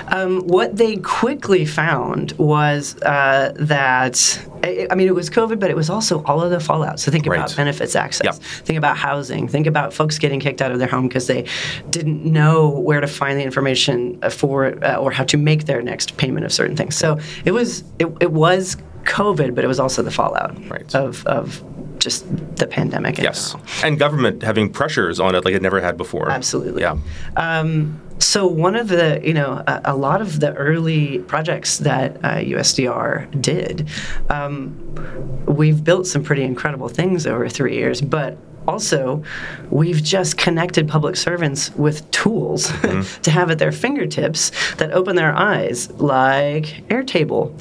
Um, 0.08 0.40
what 0.46 0.76
they 0.76 0.96
quickly 0.96 1.64
found 1.64 2.32
was 2.32 3.00
uh, 3.02 3.52
that, 3.56 4.46
I 4.64 4.86
I 4.90 4.94
mean, 4.94 5.08
it 5.08 5.14
was 5.14 5.28
COVID, 5.30 5.58
but 5.58 5.70
it 5.70 5.76
was 5.76 5.90
also 5.90 6.22
all 6.24 6.40
of 6.42 6.50
the 6.50 6.60
fallout. 6.60 7.00
So 7.00 7.10
think 7.10 7.26
Right. 7.26 7.38
about 7.38 7.56
benefits 7.56 7.96
access, 7.96 8.24
Yep. 8.24 8.34
think 8.66 8.76
about 8.78 8.96
housing, 8.96 9.48
think 9.48 9.66
about 9.66 9.92
folks 9.92 10.18
getting 10.18 10.40
kicked 10.40 10.60
out 10.62 10.72
of 10.72 10.78
their 10.78 10.88
home 10.88 11.08
because 11.08 11.26
they 11.26 11.44
didn't 11.90 12.24
know 12.24 12.68
where 12.68 13.00
to 13.00 13.06
find 13.06 13.38
the 13.38 13.44
information 13.44 14.18
for 14.30 14.76
uh, 14.84 14.96
or 14.96 15.10
how 15.10 15.24
to 15.24 15.36
make 15.36 15.64
their 15.66 15.82
next 15.82 16.16
payment 16.16 16.44
of 16.44 16.52
certain 16.52 16.76
things. 16.76 16.96
So 16.96 17.18
it 17.44 17.52
was 17.52 17.84
it, 17.98 18.06
it 18.20 18.32
was 18.32 18.76
COVID, 19.04 19.54
but 19.54 19.64
it 19.64 19.66
was 19.68 19.80
also 19.80 20.02
the 20.02 20.10
fallout 20.12 20.56
Right. 20.70 20.94
of, 20.94 21.26
of 21.26 21.62
just 22.02 22.24
the 22.56 22.66
pandemic. 22.66 23.18
Yes. 23.18 23.52
general. 23.52 23.68
And 23.84 23.98
government 23.98 24.42
having 24.42 24.70
pressures 24.70 25.20
on 25.20 25.34
it 25.34 25.44
like 25.44 25.54
it 25.54 25.62
never 25.62 25.80
had 25.80 25.96
before. 25.96 26.30
Absolutely. 26.30 26.82
Yeah. 26.82 26.96
Um, 27.36 28.00
so 28.18 28.46
one 28.46 28.76
of 28.76 28.88
the, 28.88 29.20
you 29.24 29.34
know, 29.34 29.62
a, 29.66 29.80
a 29.86 29.96
lot 29.96 30.20
of 30.20 30.40
the 30.40 30.54
early 30.54 31.18
projects 31.20 31.78
that 31.78 32.16
uh, 32.24 32.36
USDR 32.36 33.40
did, 33.40 33.88
um, 34.30 35.44
we've 35.46 35.82
built 35.82 36.06
some 36.06 36.22
pretty 36.22 36.42
incredible 36.42 36.88
things 36.88 37.26
over 37.26 37.48
three 37.48 37.74
years, 37.74 38.00
but 38.00 38.38
also 38.66 39.22
we've 39.70 40.02
just 40.02 40.36
connected 40.38 40.88
public 40.88 41.16
servants 41.16 41.74
with 41.76 42.08
tools 42.10 42.66
to 43.22 43.30
have 43.30 43.50
at 43.50 43.58
their 43.58 43.72
fingertips 43.72 44.50
that 44.76 44.92
open 44.92 45.16
their 45.16 45.34
eyes 45.34 45.90
like 45.92 46.84
airtable. 46.88 47.52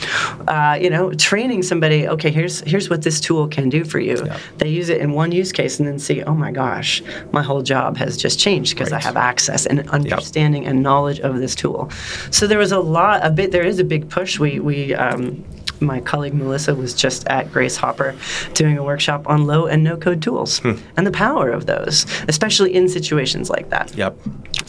Uh, 0.47 0.75
you 0.75 0.89
know 0.89 1.11
training 1.13 1.63
somebody 1.63 2.07
okay 2.07 2.29
here's 2.31 2.61
here's 2.61 2.89
what 2.89 3.01
this 3.01 3.19
tool 3.19 3.47
can 3.47 3.69
do 3.69 3.83
for 3.83 3.99
you. 3.99 4.17
They 4.57 4.69
use 4.69 4.89
it 4.89 5.01
in 5.01 5.11
one 5.13 5.31
use 5.31 5.51
case 5.51 5.79
and 5.79 5.87
then 5.87 5.99
see 5.99 6.23
oh 6.23 6.33
my 6.35 6.51
gosh 6.51 7.01
my 7.31 7.41
whole 7.43 7.61
job 7.61 7.97
has 7.97 8.17
just 8.17 8.39
changed 8.39 8.75
because 8.75 8.91
Right. 8.91 9.01
i 9.03 9.07
have 9.07 9.17
access 9.17 9.65
and 9.65 9.87
understanding 9.89 10.65
and 10.65 10.81
knowledge 10.83 11.19
of 11.21 11.37
this 11.39 11.55
tool. 11.55 11.89
So 12.31 12.47
there 12.47 12.57
was 12.59 12.71
a 12.71 12.79
lot 12.79 13.25
a 13.25 13.29
bit 13.29 13.51
there 13.51 13.65
is 13.65 13.79
a 13.79 13.83
big 13.83 14.09
push. 14.09 14.39
We 14.39 14.59
we 14.59 14.93
um, 14.95 15.43
my 15.81 15.99
colleague 15.99 16.33
Melissa 16.33 16.75
was 16.75 16.93
just 16.93 17.27
at 17.27 17.51
Grace 17.51 17.75
Hopper 17.75 18.15
doing 18.53 18.77
a 18.77 18.83
workshop 18.83 19.27
on 19.27 19.45
low 19.45 19.65
and 19.65 19.83
no 19.83 19.97
code 19.97 20.21
tools 20.21 20.61
and 20.63 21.07
the 21.07 21.11
power 21.11 21.49
of 21.49 21.65
those, 21.65 22.05
especially 22.27 22.73
in 22.75 22.87
situations 22.87 23.49
like 23.49 23.69
that. 23.71 23.93
Yep. 23.95 24.17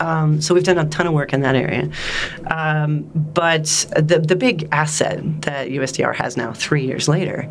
Um, 0.00 0.40
so 0.40 0.54
we've 0.54 0.64
done 0.64 0.78
a 0.78 0.88
ton 0.88 1.06
of 1.06 1.12
work 1.12 1.32
in 1.32 1.42
that 1.42 1.54
area. 1.54 1.90
Um, 2.48 3.02
but 3.14 3.64
the, 3.94 4.18
the 4.26 4.34
big 4.36 4.68
asset 4.72 5.20
that 5.42 5.68
USDR 5.68 6.14
has 6.14 6.36
now, 6.36 6.52
three 6.52 6.84
years 6.86 7.08
later, 7.08 7.48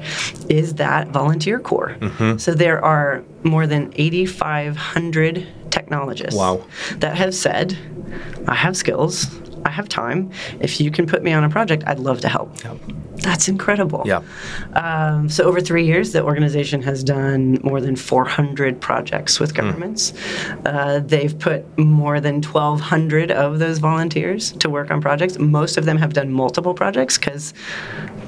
is 0.50 0.74
that 0.76 1.10
volunteer 1.10 1.60
core. 1.60 1.96
So 2.38 2.54
there 2.54 2.84
are 2.84 3.24
more 3.44 3.68
than 3.68 3.94
8,500 3.96 5.48
technologists 5.72 6.36
Wow. 6.36 6.66
that 6.98 7.16
have 7.18 7.34
said, 7.34 7.78
I 8.48 8.56
have 8.56 8.76
skills, 8.76 9.28
I 9.66 9.70
have 9.70 9.88
time. 9.88 10.32
If 10.60 10.82
you 10.82 10.92
can 10.92 11.06
put 11.06 11.24
me 11.24 11.32
on 11.34 11.44
a 11.44 11.50
project, 11.50 11.84
I'd 11.88 12.00
love 12.00 12.22
to 12.22 12.30
help. 12.30 12.52
That's 13.22 13.48
incredible. 13.48 14.04
Yeah. 14.06 14.22
Um, 14.74 15.30
so 15.30 15.44
over 15.46 15.62
three 15.62 15.86
years, 15.86 16.12
the 16.12 16.24
organization 16.24 16.82
has 16.84 17.04
done 17.04 17.60
more 17.64 17.80
than 17.80 17.96
400 17.96 18.82
projects 18.82 19.40
with 19.40 19.54
governments. 19.54 20.14
Uh, 20.66 21.00
they've 21.06 21.38
put 21.38 21.66
more 21.78 22.20
than 22.20 22.42
1,200 22.42 23.32
of 23.32 23.60
those 23.60 23.78
volunteers 23.78 24.52
to 24.54 24.70
work 24.70 24.90
on 24.92 25.02
projects. 25.02 25.38
Most 25.38 25.78
of 25.78 25.86
them 25.86 25.98
have 25.98 26.14
done 26.14 26.32
multiple 26.32 26.74
projects 26.74 27.18
because 27.18 27.54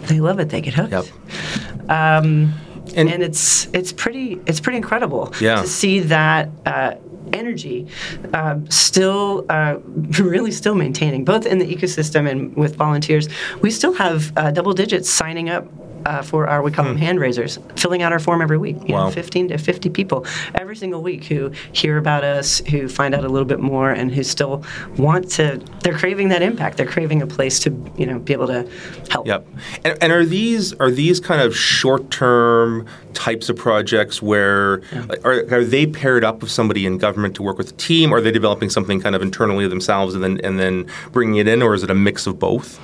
they 0.08 0.20
love 0.20 0.40
it. 0.40 0.50
They 0.50 0.62
get 0.62 0.74
hooked. 0.76 0.92
Yep. 0.92 1.90
Um, 1.90 2.54
And- 2.96 3.10
and, 3.10 3.24
it's 3.24 3.68
it's 3.74 3.94
pretty 3.94 4.40
it's 4.46 4.60
pretty 4.60 4.76
incredible 4.78 5.34
Yeah. 5.40 5.62
to 5.62 5.68
see 5.68 6.02
that 6.02 6.50
uh, 6.66 6.96
energy 7.34 7.88
um, 8.34 8.70
still 8.70 9.46
uh, 9.50 9.78
really 10.20 10.52
still 10.52 10.76
maintaining 10.76 11.26
both 11.26 11.46
in 11.46 11.60
the 11.60 11.66
ecosystem 11.76 12.30
and 12.30 12.56
with 12.56 12.76
volunteers. 12.76 13.28
We 13.62 13.72
still 13.72 13.94
have 13.94 14.32
uh, 14.38 14.52
double 14.52 14.74
digits 14.74 15.10
signing 15.10 15.50
up. 15.50 15.68
Uh, 16.06 16.22
for 16.22 16.50
our, 16.50 16.62
we 16.62 16.70
call 16.70 16.84
them 16.84 16.98
hand 16.98 17.18
raisers, 17.18 17.58
filling 17.78 18.02
out 18.02 18.12
our 18.12 18.20
form 18.20 18.42
every 18.42 18.58
week. 18.58 18.76
You 18.90 18.94
Wow. 18.96 19.06
know, 19.06 19.12
15 19.12 19.48
to 19.48 19.58
50 19.58 19.90
people 19.90 20.26
every 20.54 20.76
single 20.76 21.02
week 21.02 21.24
who 21.24 21.50
hear 21.72 21.98
about 21.98 22.26
us, 22.26 22.60
who 22.70 22.90
find 22.90 23.16
out 23.16 23.24
a 23.24 23.30
little 23.30 23.46
bit 23.48 23.62
more, 23.62 23.90
and 23.90 24.14
who 24.14 24.22
still 24.22 24.66
want 24.98 25.32
to. 25.32 25.62
They're 25.82 25.98
craving 25.98 26.28
that 26.28 26.42
impact. 26.42 26.76
They're 26.76 26.86
craving 26.88 27.22
a 27.22 27.28
place 27.28 27.58
to, 27.62 27.70
you 27.98 28.06
know, 28.06 28.20
be 28.20 28.34
able 28.34 28.48
to 28.48 28.70
help. 29.12 29.28
Yep. 29.28 29.48
And, 29.86 29.98
and 30.04 30.12
are 30.12 30.26
these 30.26 30.74
are 30.74 30.92
these 30.92 31.22
kind 31.22 31.42
of 31.42 31.56
short 31.56 32.12
term 32.12 32.86
types 33.14 33.50
of 33.50 33.56
projects 33.56 34.22
where 34.22 34.82
are, 35.24 35.46
are 35.52 35.64
they 35.64 35.86
paired 35.86 36.24
up 36.24 36.42
with 36.42 36.52
somebody 36.52 36.86
in 36.86 36.98
government 36.98 37.36
to 37.36 37.44
work 37.44 37.58
with 37.58 37.70
a 37.72 37.74
team? 37.76 38.12
Or 38.14 38.18
are 38.18 38.22
they 38.22 38.32
developing 38.32 38.70
something 38.70 39.02
kind 39.02 39.16
of 39.16 39.22
internally 39.22 39.68
themselves 39.68 40.16
and 40.16 40.24
then 40.24 40.40
and 40.44 40.60
then 40.60 40.86
bringing 41.12 41.36
it 41.38 41.48
in, 41.48 41.62
or 41.62 41.74
is 41.74 41.84
it 41.84 41.90
a 41.90 41.96
mix 41.96 42.28
of 42.28 42.40
both? 42.40 42.80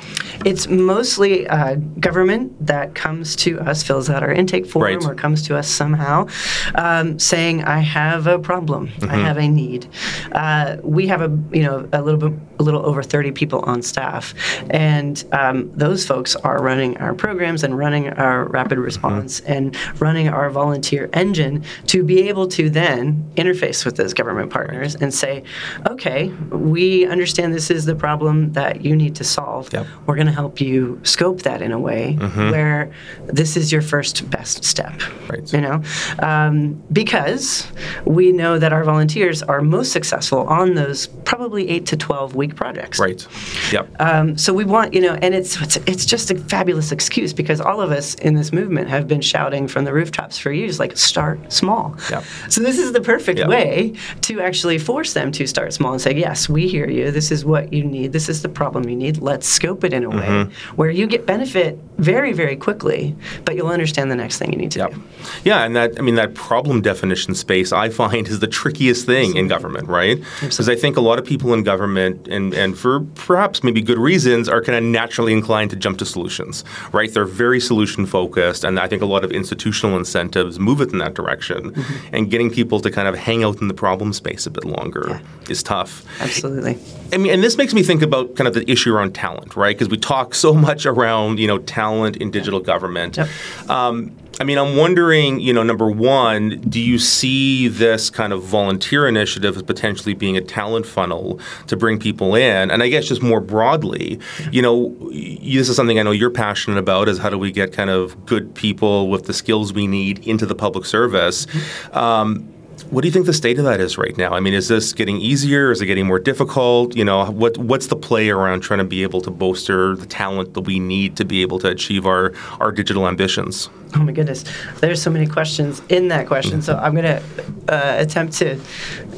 It's 0.46 0.68
mostly 0.68 1.48
uh, 1.48 1.76
government 2.00 2.66
that 2.66 2.96
comes 2.96 3.36
to 3.38 3.60
us, 3.60 3.84
fills 3.84 4.10
out 4.10 4.24
our 4.24 4.32
intake 4.32 4.66
form, 4.66 4.84
Right. 4.86 5.04
or 5.06 5.14
comes 5.14 5.42
to 5.48 5.58
us 5.58 5.68
somehow, 5.68 6.28
um, 6.76 7.20
saying, 7.20 7.64
"I 7.64 7.80
have 7.80 8.26
a 8.28 8.40
problem. 8.40 8.90
I 9.10 9.16
have 9.18 9.38
a 9.38 9.48
need." 9.48 9.88
Uh, 10.32 10.78
we 10.84 11.08
have 11.08 11.22
a 11.22 11.30
you 11.52 11.64
know 11.64 11.88
a 11.92 12.02
little 12.02 12.30
bit 12.30 12.40
a 12.60 12.64
little 12.64 12.86
over 12.86 13.02
30 13.02 13.32
people 13.32 13.60
on 13.62 13.82
staff, 13.82 14.34
and 14.70 15.24
um, 15.32 15.72
those 15.76 16.06
folks 16.06 16.36
are 16.38 16.62
running 16.62 16.98
our 16.98 17.14
programs 17.14 17.64
and 17.64 17.78
running 17.78 18.10
our 18.10 18.46
rapid 18.46 18.78
response 18.78 19.40
and 19.42 19.76
running 20.02 20.19
our 20.28 20.50
volunteer 20.50 21.10
engine 21.14 21.64
to 21.88 22.04
be 22.04 22.28
able 22.28 22.48
to 22.48 22.70
then 22.70 23.32
interface 23.36 23.86
with 23.86 23.96
those 23.96 24.14
government 24.14 24.52
partners 24.52 24.96
and 24.96 25.14
say, 25.14 25.44
"Okay, 25.88 26.30
we 26.52 27.06
understand 27.06 27.54
this 27.54 27.70
is 27.70 27.86
the 27.86 27.96
problem 27.96 28.54
that 28.54 28.84
you 28.84 28.96
need 28.96 29.16
to 29.16 29.24
solve. 29.24 29.72
Yep. 29.72 29.86
We're 30.06 30.16
going 30.16 30.28
to 30.28 30.34
help 30.34 30.60
you 30.60 31.00
scope 31.04 31.44
that 31.44 31.62
in 31.62 31.72
a 31.72 31.80
way 31.80 32.14
where 32.14 32.92
this 33.26 33.56
is 33.56 33.72
your 33.72 33.82
first 33.82 34.30
best 34.30 34.64
step. 34.64 35.02
Right. 35.30 35.52
You 35.54 35.62
know, 35.62 35.84
um, 36.20 36.82
because 36.92 37.72
we 38.06 38.32
know 38.32 38.58
that 38.60 38.74
our 38.74 38.84
volunteers 38.84 39.44
are 39.44 39.62
most 39.62 39.92
successful 39.92 40.48
on 40.48 40.76
those 40.76 41.08
probably 41.30 41.70
eight 41.70 41.86
to 41.86 41.96
twelve 41.96 42.34
week 42.34 42.56
projects. 42.56 42.98
Right. 43.00 43.26
Yep. 43.72 43.88
Um, 44.02 44.36
so 44.36 44.52
we 44.52 44.66
want, 44.66 44.96
you 44.96 45.02
know, 45.02 45.14
and 45.22 45.36
it's, 45.36 45.62
it's 45.62 45.78
it's 45.86 46.04
just 46.06 46.32
a 46.32 46.36
fabulous 46.36 46.92
excuse 46.92 47.34
because 47.34 47.62
all 47.62 47.82
of 47.82 47.92
us 47.92 48.16
in 48.16 48.34
this 48.34 48.52
movement 48.52 48.90
have 48.90 49.08
been 49.08 49.22
shouting 49.22 49.68
from 49.68 49.86
the 49.86 49.94
rooftops 49.94 50.40
for 50.40 50.52
years, 50.52 50.80
like 50.80 50.98
start 50.98 51.38
small. 51.54 51.96
Yep. 52.10 52.24
So 52.50 52.62
this 52.62 52.80
is 52.80 52.94
the 52.94 53.02
perfect 53.02 53.38
Yep. 53.40 53.48
way 53.48 53.94
to 54.22 54.42
actually 54.42 54.80
force 54.80 55.14
them 55.14 55.32
to 55.34 55.46
start 55.46 55.72
small 55.72 55.92
and 55.94 56.02
say, 56.02 56.16
yes, 56.16 56.50
we 56.50 56.68
hear 56.68 56.90
you. 56.90 57.12
This 57.12 57.30
is 57.32 57.46
what 57.46 57.72
you 57.72 57.84
need. 57.84 58.12
This 58.12 58.28
is 58.28 58.42
the 58.42 58.50
problem 58.50 58.90
you 58.90 58.96
need. 58.96 59.20
Let's 59.22 59.48
scope 59.48 59.84
it 59.84 59.94
in 59.94 60.04
a 60.04 60.10
Mm-hmm. 60.10 60.50
way 60.50 60.56
where 60.78 60.90
you 60.90 61.06
get 61.06 61.28
benefit 61.28 61.78
very 62.00 62.34
very 62.34 62.56
quickly, 62.56 63.16
but 63.46 63.56
you'll 63.56 63.68
understand 63.80 64.10
the 64.10 64.16
next 64.16 64.40
thing 64.40 64.52
you 64.52 64.58
need 64.58 64.72
to 64.72 64.80
Yep. 64.80 64.94
do. 64.94 65.04
Yeah, 65.44 65.64
and 65.66 65.76
that 65.76 65.92
I 66.00 66.02
mean 66.02 66.16
that 66.16 66.34
problem 66.34 66.82
definition 66.82 67.36
space 67.36 67.72
I 67.72 67.90
find 67.90 68.28
is 68.28 68.40
the 68.40 68.48
trickiest 68.48 69.06
thing 69.06 69.36
in 69.36 69.48
government, 69.48 69.88
right? 69.88 70.18
Because 70.42 70.68
I 70.68 70.76
think 70.76 70.98
a 70.98 71.02
lot 71.02 71.19
of 71.20 71.26
people 71.26 71.54
in 71.54 71.64
government 71.64 72.28
and 72.28 72.54
and 72.54 72.78
for 72.78 73.02
perhaps 73.16 73.64
maybe 73.64 73.82
good 73.82 74.00
reasons 74.00 74.50
are 74.50 74.62
kind 74.62 74.78
of 74.78 74.84
naturally 74.84 75.34
inclined 75.34 75.70
to 75.70 75.76
jump 75.76 76.00
to 76.00 76.06
solutions, 76.06 76.64
right? 76.92 77.14
They're 77.14 77.26
very 77.26 77.60
solution 77.60 78.06
focused 78.06 78.64
and 78.64 78.80
I 78.80 78.88
think 78.88 79.02
a 79.02 79.06
lot 79.06 79.24
of 79.24 79.32
institutional 79.32 79.98
incentives 79.98 80.60
move 80.60 80.82
it 80.82 80.92
in 80.92 80.98
that 81.00 81.14
direction. 81.14 81.76
And 82.12 82.32
getting 82.32 82.50
people 82.50 82.80
to 82.82 82.90
kind 82.90 83.08
of 83.08 83.16
hang 83.16 83.44
out 83.44 83.62
in 83.62 83.68
the 83.68 83.74
problem 83.74 84.14
space 84.14 84.46
a 84.48 84.52
bit 84.52 84.66
longer 84.66 85.22
is 85.50 85.62
tough. 85.62 86.06
Absolutely. 86.22 86.78
I 87.14 87.18
mean, 87.18 87.34
and 87.34 87.44
this 87.44 87.58
makes 87.58 87.74
me 87.74 87.84
think 87.84 88.02
about 88.02 88.36
kind 88.36 88.48
of 88.48 88.54
the 88.54 88.70
issue 88.70 88.94
around 88.94 89.14
talent, 89.14 89.56
right? 89.56 89.76
Because 89.76 89.90
we 89.90 89.98
talk 89.98 90.34
so 90.36 90.54
much 90.54 90.86
around, 90.86 91.40
you 91.40 91.48
know, 91.48 91.58
talent 91.60 92.18
in 92.18 92.32
digital 92.32 92.60
government. 92.60 93.18
Yep. 93.18 93.30
Um, 93.70 94.16
I 94.40 94.46
mean, 94.46 94.58
I'm 94.58 94.78
wondering, 94.78 95.42
you 95.42 95.52
know, 95.52 95.64
number 95.64 95.92
one, 95.92 96.62
do 96.62 96.80
you 96.80 96.98
see 96.98 97.68
this 97.68 98.10
kind 98.10 98.32
of 98.32 98.42
volunteer 98.42 99.06
initiative 99.06 99.58
as 99.58 99.64
potentially 99.64 100.14
being 100.14 100.38
a 100.38 100.42
talent 100.42 100.86
funnel 100.86 101.42
to 101.68 101.76
bring 101.76 102.00
people 102.00 102.36
in? 102.36 102.72
And 102.72 102.82
I 102.82 102.88
guess 102.88 103.06
just 103.06 103.22
more 103.22 103.42
broadly, 103.42 104.18
you 104.52 104.62
know, 104.62 104.96
this 105.12 105.68
is 105.68 105.76
something 105.76 106.00
I 106.00 106.04
know 106.04 106.12
you're 106.12 106.30
passionate 106.30 106.78
about 106.78 107.10
is 107.10 107.18
how 107.18 107.30
do 107.30 107.38
we 107.38 107.52
get 107.52 107.74
kind 107.74 107.90
of 107.90 108.26
good 108.26 108.56
people 108.56 109.10
with 109.10 109.26
the 109.26 109.34
skills 109.34 109.74
we 109.74 109.88
need 109.88 110.26
into 110.26 110.46
the 110.46 110.56
public 110.56 110.86
service? 110.86 111.46
Um, 111.92 112.54
what 112.84 113.02
do 113.02 113.08
you 113.08 113.12
think 113.12 113.26
the 113.26 113.34
state 113.34 113.58
of 113.60 113.66
that 113.66 113.80
is 113.80 113.98
right 113.98 114.18
now? 114.18 114.34
I 114.34 114.40
mean, 114.40 114.54
is 114.54 114.68
this 114.68 114.94
getting 114.94 115.18
easier? 115.18 115.72
Is 115.72 115.82
it 115.82 115.86
getting 115.86 116.08
more 116.08 116.20
difficult? 116.20 116.96
You 116.96 117.06
know, 117.06 117.26
what 117.32 117.58
what's 117.58 117.88
the 117.88 117.96
play 117.96 118.30
around 118.30 118.62
trying 118.62 118.80
to 118.80 118.86
be 118.86 119.04
able 119.04 119.22
to 119.22 119.32
bolster 119.32 119.96
the 119.96 120.06
talent 120.06 120.54
that 120.54 120.62
we 120.62 120.80
need 120.80 121.16
to 121.18 121.26
be 121.26 121.42
able 121.42 121.60
to 121.60 121.68
achieve 121.68 122.06
our 122.06 122.34
our 122.60 122.72
digital 122.72 123.08
ambitions? 123.08 123.70
Oh 123.96 124.00
my 124.00 124.12
goodness, 124.12 124.44
there's 124.80 125.02
so 125.02 125.10
many 125.10 125.28
questions 125.28 125.82
in 125.90 126.10
that 126.10 126.28
question. 126.28 126.62
So 126.62 126.78
I'm 126.78 126.94
going 126.94 127.06
to 127.06 127.24
uh, 127.68 127.96
attempt 127.98 128.34
to 128.38 128.60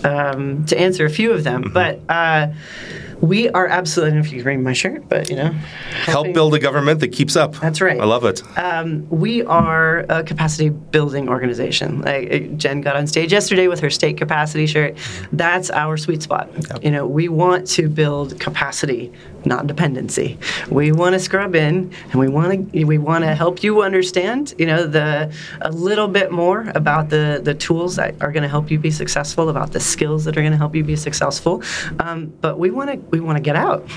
um, 0.03 0.65
to 0.65 0.79
answer 0.79 1.05
a 1.05 1.09
few 1.09 1.31
of 1.31 1.43
them. 1.43 1.71
But 1.73 1.99
uh, 2.09 2.47
we 3.21 3.49
are 3.49 3.67
absolutely. 3.67 4.19
If 4.19 4.31
you 4.31 4.39
can 4.39 4.47
read 4.47 4.57
my 4.57 4.73
shirt, 4.73 5.07
but 5.07 5.29
you 5.29 5.35
know, 5.35 5.51
Help 6.05 6.33
build 6.33 6.53
a 6.55 6.59
government 6.59 6.99
that 7.01 7.09
keeps 7.09 7.35
up. 7.35 7.55
That's 7.55 7.79
right. 7.79 7.99
I 7.99 8.05
love 8.05 8.25
it. 8.25 8.41
Um, 8.57 9.07
we 9.09 9.43
are 9.43 9.99
a 10.09 10.23
capacity 10.23 10.69
building 10.69 11.29
organization. 11.29 12.01
Like 12.01 12.31
uh, 12.31 12.37
Jen 12.57 12.81
got 12.81 12.95
on 12.95 13.07
stage 13.07 13.31
yesterday 13.31 13.67
with 13.67 13.79
her 13.81 13.89
state 13.89 14.17
capacity 14.17 14.65
shirt. 14.65 14.97
That's 15.31 15.69
our 15.69 15.97
sweet 15.97 16.23
spot. 16.23 16.49
You 16.83 16.91
know, 16.91 17.05
we 17.05 17.29
want 17.29 17.67
to 17.67 17.87
build 17.87 18.39
capacity, 18.39 19.13
not 19.45 19.67
dependency. 19.67 20.37
We 20.69 20.91
want 20.91 21.13
to 21.13 21.19
scrub 21.19 21.55
in, 21.55 21.91
and 22.11 22.15
we 22.15 22.27
want 22.27 22.71
to 22.73 22.85
we 22.85 22.97
want 22.97 23.23
to 23.23 23.35
help 23.35 23.63
you 23.63 23.81
understand. 23.81 24.53
You 24.57 24.65
know, 24.65 24.85
the 24.85 25.33
a 25.61 25.71
little 25.71 26.07
bit 26.07 26.31
more 26.31 26.71
about 26.75 27.09
the 27.09 27.41
the 27.43 27.53
tools 27.53 27.95
that 27.95 28.21
are 28.21 28.31
going 28.31 28.43
to 28.43 28.49
help 28.49 28.71
you 28.71 28.79
be 28.79 28.91
successful, 28.91 29.49
about 29.49 29.71
the 29.71 29.79
skills 29.79 30.25
that 30.25 30.37
are 30.37 30.41
going 30.41 30.51
to 30.51 30.57
help 30.57 30.75
you 30.75 30.83
be 30.83 30.95
successful. 30.95 31.63
Um, 31.99 32.33
but 32.41 32.59
we 32.59 32.71
want 32.71 32.91
to 32.91 32.97
we 33.09 33.19
want 33.19 33.37
to 33.37 33.41
get 33.41 33.55
out. 33.55 33.89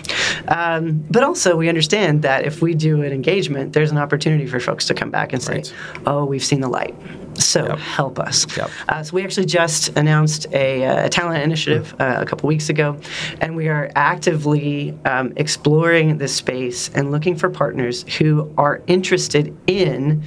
Um, 0.49 1.05
but 1.11 1.23
also, 1.23 1.57
we 1.57 1.69
understand 1.69 2.23
that 2.23 2.45
if 2.45 2.63
we 2.63 2.75
do 2.75 3.03
an 3.03 3.13
engagement, 3.13 3.73
there's 3.73 3.91
an 3.91 3.99
opportunity 3.99 4.47
for 4.47 4.61
folks 4.61 4.87
to 4.87 4.95
come 4.95 5.11
back 5.11 5.33
and 5.33 5.43
say, 5.43 5.57
right. 5.57 5.75
"Oh, 6.07 6.25
we've 6.25 6.45
seen 6.45 6.61
the 6.61 6.69
light." 6.69 6.95
So 7.39 7.67
yep. 7.67 7.79
help 7.79 8.19
us. 8.19 8.47
Yep. 8.57 8.71
Uh, 8.89 9.03
so 9.03 9.15
we 9.15 9.25
actually 9.25 9.47
just 9.47 9.97
announced 9.97 10.47
a, 10.53 10.85
uh, 10.85 11.07
a 11.07 11.09
talent 11.09 11.43
initiative 11.43 11.95
uh, 11.99 12.19
a 12.21 12.27
couple 12.27 12.49
weeks 12.49 12.69
ago, 12.69 12.99
and 13.41 13.57
we 13.57 13.69
are 13.69 13.91
actively 13.97 14.97
um, 15.05 15.33
exploring 15.37 16.19
this 16.19 16.35
space 16.35 16.91
and 16.95 17.11
looking 17.11 17.37
for 17.37 17.51
partners 17.51 18.05
who 18.19 18.53
are 18.57 18.83
interested 18.87 19.57
in 19.67 20.23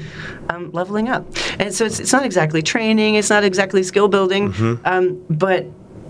um, 0.49 0.71
leveling 0.71 1.09
up. 1.09 1.25
And 1.59 1.73
so 1.73 1.85
it's, 1.85 1.99
it's 1.99 2.13
not 2.13 2.25
exactly 2.25 2.61
training, 2.61 3.15
it's 3.15 3.29
not 3.29 3.43
exactly 3.43 3.83
skill 3.83 4.07
building, 4.07 4.51
mm-hmm. 4.51 4.85
um, 4.85 5.23
but 5.29 5.65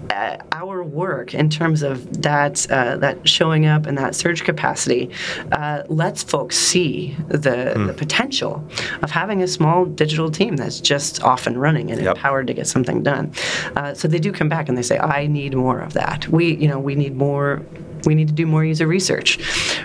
uh, 0.10 0.38
our 0.52 0.84
work 0.84 1.34
in 1.34 1.50
terms 1.50 1.84
of 1.84 2.22
that 2.22 2.70
uh, 2.72 2.98
that 2.98 3.28
showing 3.28 3.66
up 3.66 3.86
and 3.86 3.98
that 3.98 4.16
surge 4.16 4.44
capacity 4.44 5.10
uh, 5.52 5.84
lets 5.90 6.24
folks 6.24 6.58
see 6.58 7.16
the, 7.28 7.74
mm. 7.76 7.88
the, 7.88 7.94
potential 7.94 8.64
of 9.02 9.12
having 9.12 9.42
a 9.42 9.48
small 9.48 9.86
digital 9.86 10.30
team 10.30 10.56
that's 10.56 10.80
just 10.80 11.22
off 11.24 11.48
and 11.48 11.60
running 11.60 11.92
and 11.92 12.02
yep. 12.02 12.16
empowered 12.16 12.48
to 12.48 12.54
get 12.54 12.68
something 12.68 13.02
done. 13.04 13.32
Uh, 13.76 13.94
so 13.94 14.08
they 14.08 14.20
do 14.20 14.32
come 14.32 14.50
back 14.50 14.70
and 14.70 14.78
they 14.78 14.82
say, 14.82 14.98
"I 15.00 15.28
need 15.28 15.56
more 15.56 15.80
of 15.80 15.94
that. 15.94 16.28
We, 16.30 16.56
you 16.56 16.68
know, 16.68 16.80
we 16.80 16.96
need 16.96 17.16
more 17.16 17.64
we 18.06 18.16
need 18.16 18.28
to 18.28 18.34
do 18.34 18.46
more 18.46 18.64
user 18.64 18.88
research. 18.88 19.38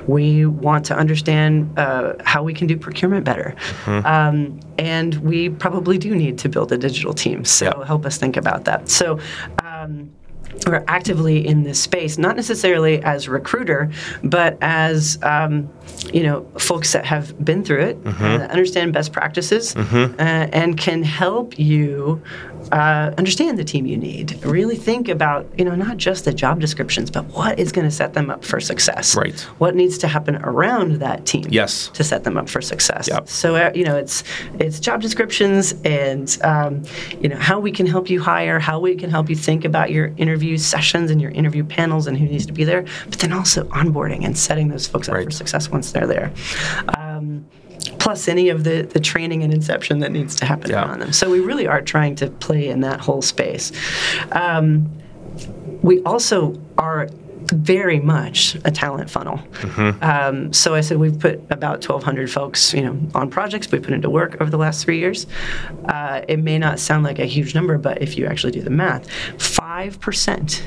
We 0.07 0.47
want 0.47 0.85
to 0.87 0.97
understand 0.97 1.79
uh, 1.79 2.15
how 2.25 2.43
we 2.43 2.55
can 2.55 2.67
do 2.67 2.77
procurement 2.77 3.25
better. 3.25 3.55
Mm-hmm. 3.85 4.07
Um, 4.07 4.61
and 4.79 5.17
we 5.17 5.51
probably 5.51 5.99
do 5.99 6.15
need 6.15 6.39
to 6.39 6.49
build 6.49 6.73
a 6.73 6.79
digital 6.79 7.13
team. 7.13 7.45
So 7.45 7.67
yep. 7.67 7.87
help 7.87 8.07
us 8.07 8.19
think 8.19 8.37
about 8.37 8.65
that. 8.65 8.89
So 8.89 9.19
um, 9.83 10.11
we're 10.67 10.85
actively 10.87 11.47
in 11.47 11.65
this 11.65 11.81
space, 11.81 12.19
not 12.19 12.37
necessarily 12.37 13.03
as 13.03 13.29
recruiter, 13.29 13.91
but 14.23 14.59
as 14.61 15.19
um, 15.23 15.69
you 16.13 16.23
know, 16.23 16.45
folks 16.59 16.93
that 16.93 17.05
have 17.05 17.43
been 17.45 17.65
through 17.65 17.83
it, 17.83 18.05
mm-hmm. 18.05 18.25
uh, 18.25 18.39
understand 18.47 18.93
best 18.93 19.13
practices, 19.13 19.75
mm-hmm. 19.75 20.15
uh, 20.21 20.23
and 20.53 20.79
can 20.79 21.03
help 21.03 21.59
you 21.59 22.23
uh, 22.71 23.13
understand 23.19 23.59
the 23.59 23.65
team 23.65 23.87
you 23.87 23.97
need. 23.97 24.43
Really 24.45 24.77
think 24.77 25.09
about, 25.09 25.47
you 25.59 25.65
know, 25.65 25.75
not 25.75 25.97
just 25.97 26.25
the 26.25 26.33
job 26.33 26.61
descriptions, 26.61 27.11
but 27.11 27.25
what 27.27 27.59
is 27.59 27.73
going 27.73 27.87
to 27.87 27.91
set 27.91 28.15
them 28.15 28.31
up 28.31 28.45
for 28.45 28.61
success. 28.61 29.17
Right. 29.17 29.41
What 29.59 29.75
needs 29.75 29.99
to 29.99 30.09
happen 30.09 30.37
around 30.37 31.01
that 31.01 31.27
team. 31.27 31.47
Yes. 31.51 31.89
To 31.89 32.05
set 32.05 32.25
them 32.25 32.37
up 32.37 32.49
for 32.49 32.61
success. 32.61 33.09
Yep. 33.09 33.29
So 33.29 33.57
uh, 33.57 33.73
you 33.75 33.85
know, 33.85 33.97
it's 33.97 34.25
it's 34.59 34.81
job 34.81 35.01
descriptions 35.01 35.75
and 35.85 36.39
um, 36.43 36.83
you 37.21 37.29
know 37.29 37.37
how 37.37 37.59
we 37.59 37.73
can 37.73 37.87
help 37.87 38.11
you 38.11 38.21
hire, 38.21 38.59
how 38.59 38.81
we 38.81 38.95
can 38.95 39.11
help 39.11 39.29
you 39.29 39.37
think 39.37 39.65
about 39.65 39.91
your 39.91 40.13
interview 40.17 40.32
sessions 40.59 41.11
and 41.11 41.21
your 41.21 41.31
interview 41.31 41.65
panels 41.65 42.07
and 42.07 42.17
who 42.19 42.27
needs 42.27 42.47
to 42.47 42.53
be 42.53 42.65
there, 42.65 42.85
but 43.09 43.19
then 43.19 43.33
also 43.33 43.65
onboarding 43.65 44.25
and 44.25 44.37
setting 44.37 44.69
those 44.69 44.87
folks 44.87 45.09
up 45.09 45.15
right. 45.15 45.25
for 45.25 45.31
success 45.31 45.71
once 45.71 45.93
they're 45.93 46.07
there. 46.07 46.33
Um, 46.99 47.45
plus 47.99 48.29
any 48.29 48.49
of 48.49 48.65
the, 48.65 48.83
the 48.83 49.01
training 49.01 49.43
and 49.43 49.53
inception 49.53 49.99
that 50.01 50.13
needs 50.13 50.35
to 50.37 50.45
happen 50.45 50.71
yeah. 50.71 50.85
around 50.85 51.01
them. 51.01 51.13
So 51.13 51.31
we 51.31 51.41
really 51.41 51.67
are 51.67 51.81
trying 51.81 52.15
to 52.17 52.31
play 52.31 52.69
in 52.69 52.81
that 52.81 53.01
whole 53.01 53.23
space. 53.23 53.73
Um, 54.33 54.91
we 55.83 56.03
also 56.03 56.61
are 56.79 57.09
very 57.53 58.01
much 58.01 58.57
a 58.65 58.71
talent 58.71 59.11
funnel. 59.11 59.39
Mm-hmm. 59.39 60.03
Um, 60.03 60.53
so 60.53 60.75
I 60.75 60.81
said 60.81 60.99
we've 60.99 61.19
put 61.19 61.35
about 61.51 61.87
1,200 61.87 62.31
folks, 62.31 62.73
you 62.73 62.83
know, 62.83 62.99
on 63.15 63.31
projects 63.31 63.71
we 63.71 63.79
put 63.81 63.93
into 63.93 64.11
work 64.11 64.41
over 64.41 64.51
the 64.51 64.57
last 64.57 64.85
three 64.85 64.99
years. 64.99 65.27
Uh, 65.87 66.23
it 66.29 66.39
may 66.39 66.59
not 66.59 66.79
sound 66.79 67.05
like 67.05 67.19
a 67.19 67.27
huge 67.27 67.55
number, 67.55 67.79
but 67.79 68.01
if 68.01 68.17
you 68.17 68.27
actually 68.27 68.53
do 68.53 68.63
the 68.63 68.71
math, 68.71 69.09
five 69.73 69.99
percent 70.01 70.63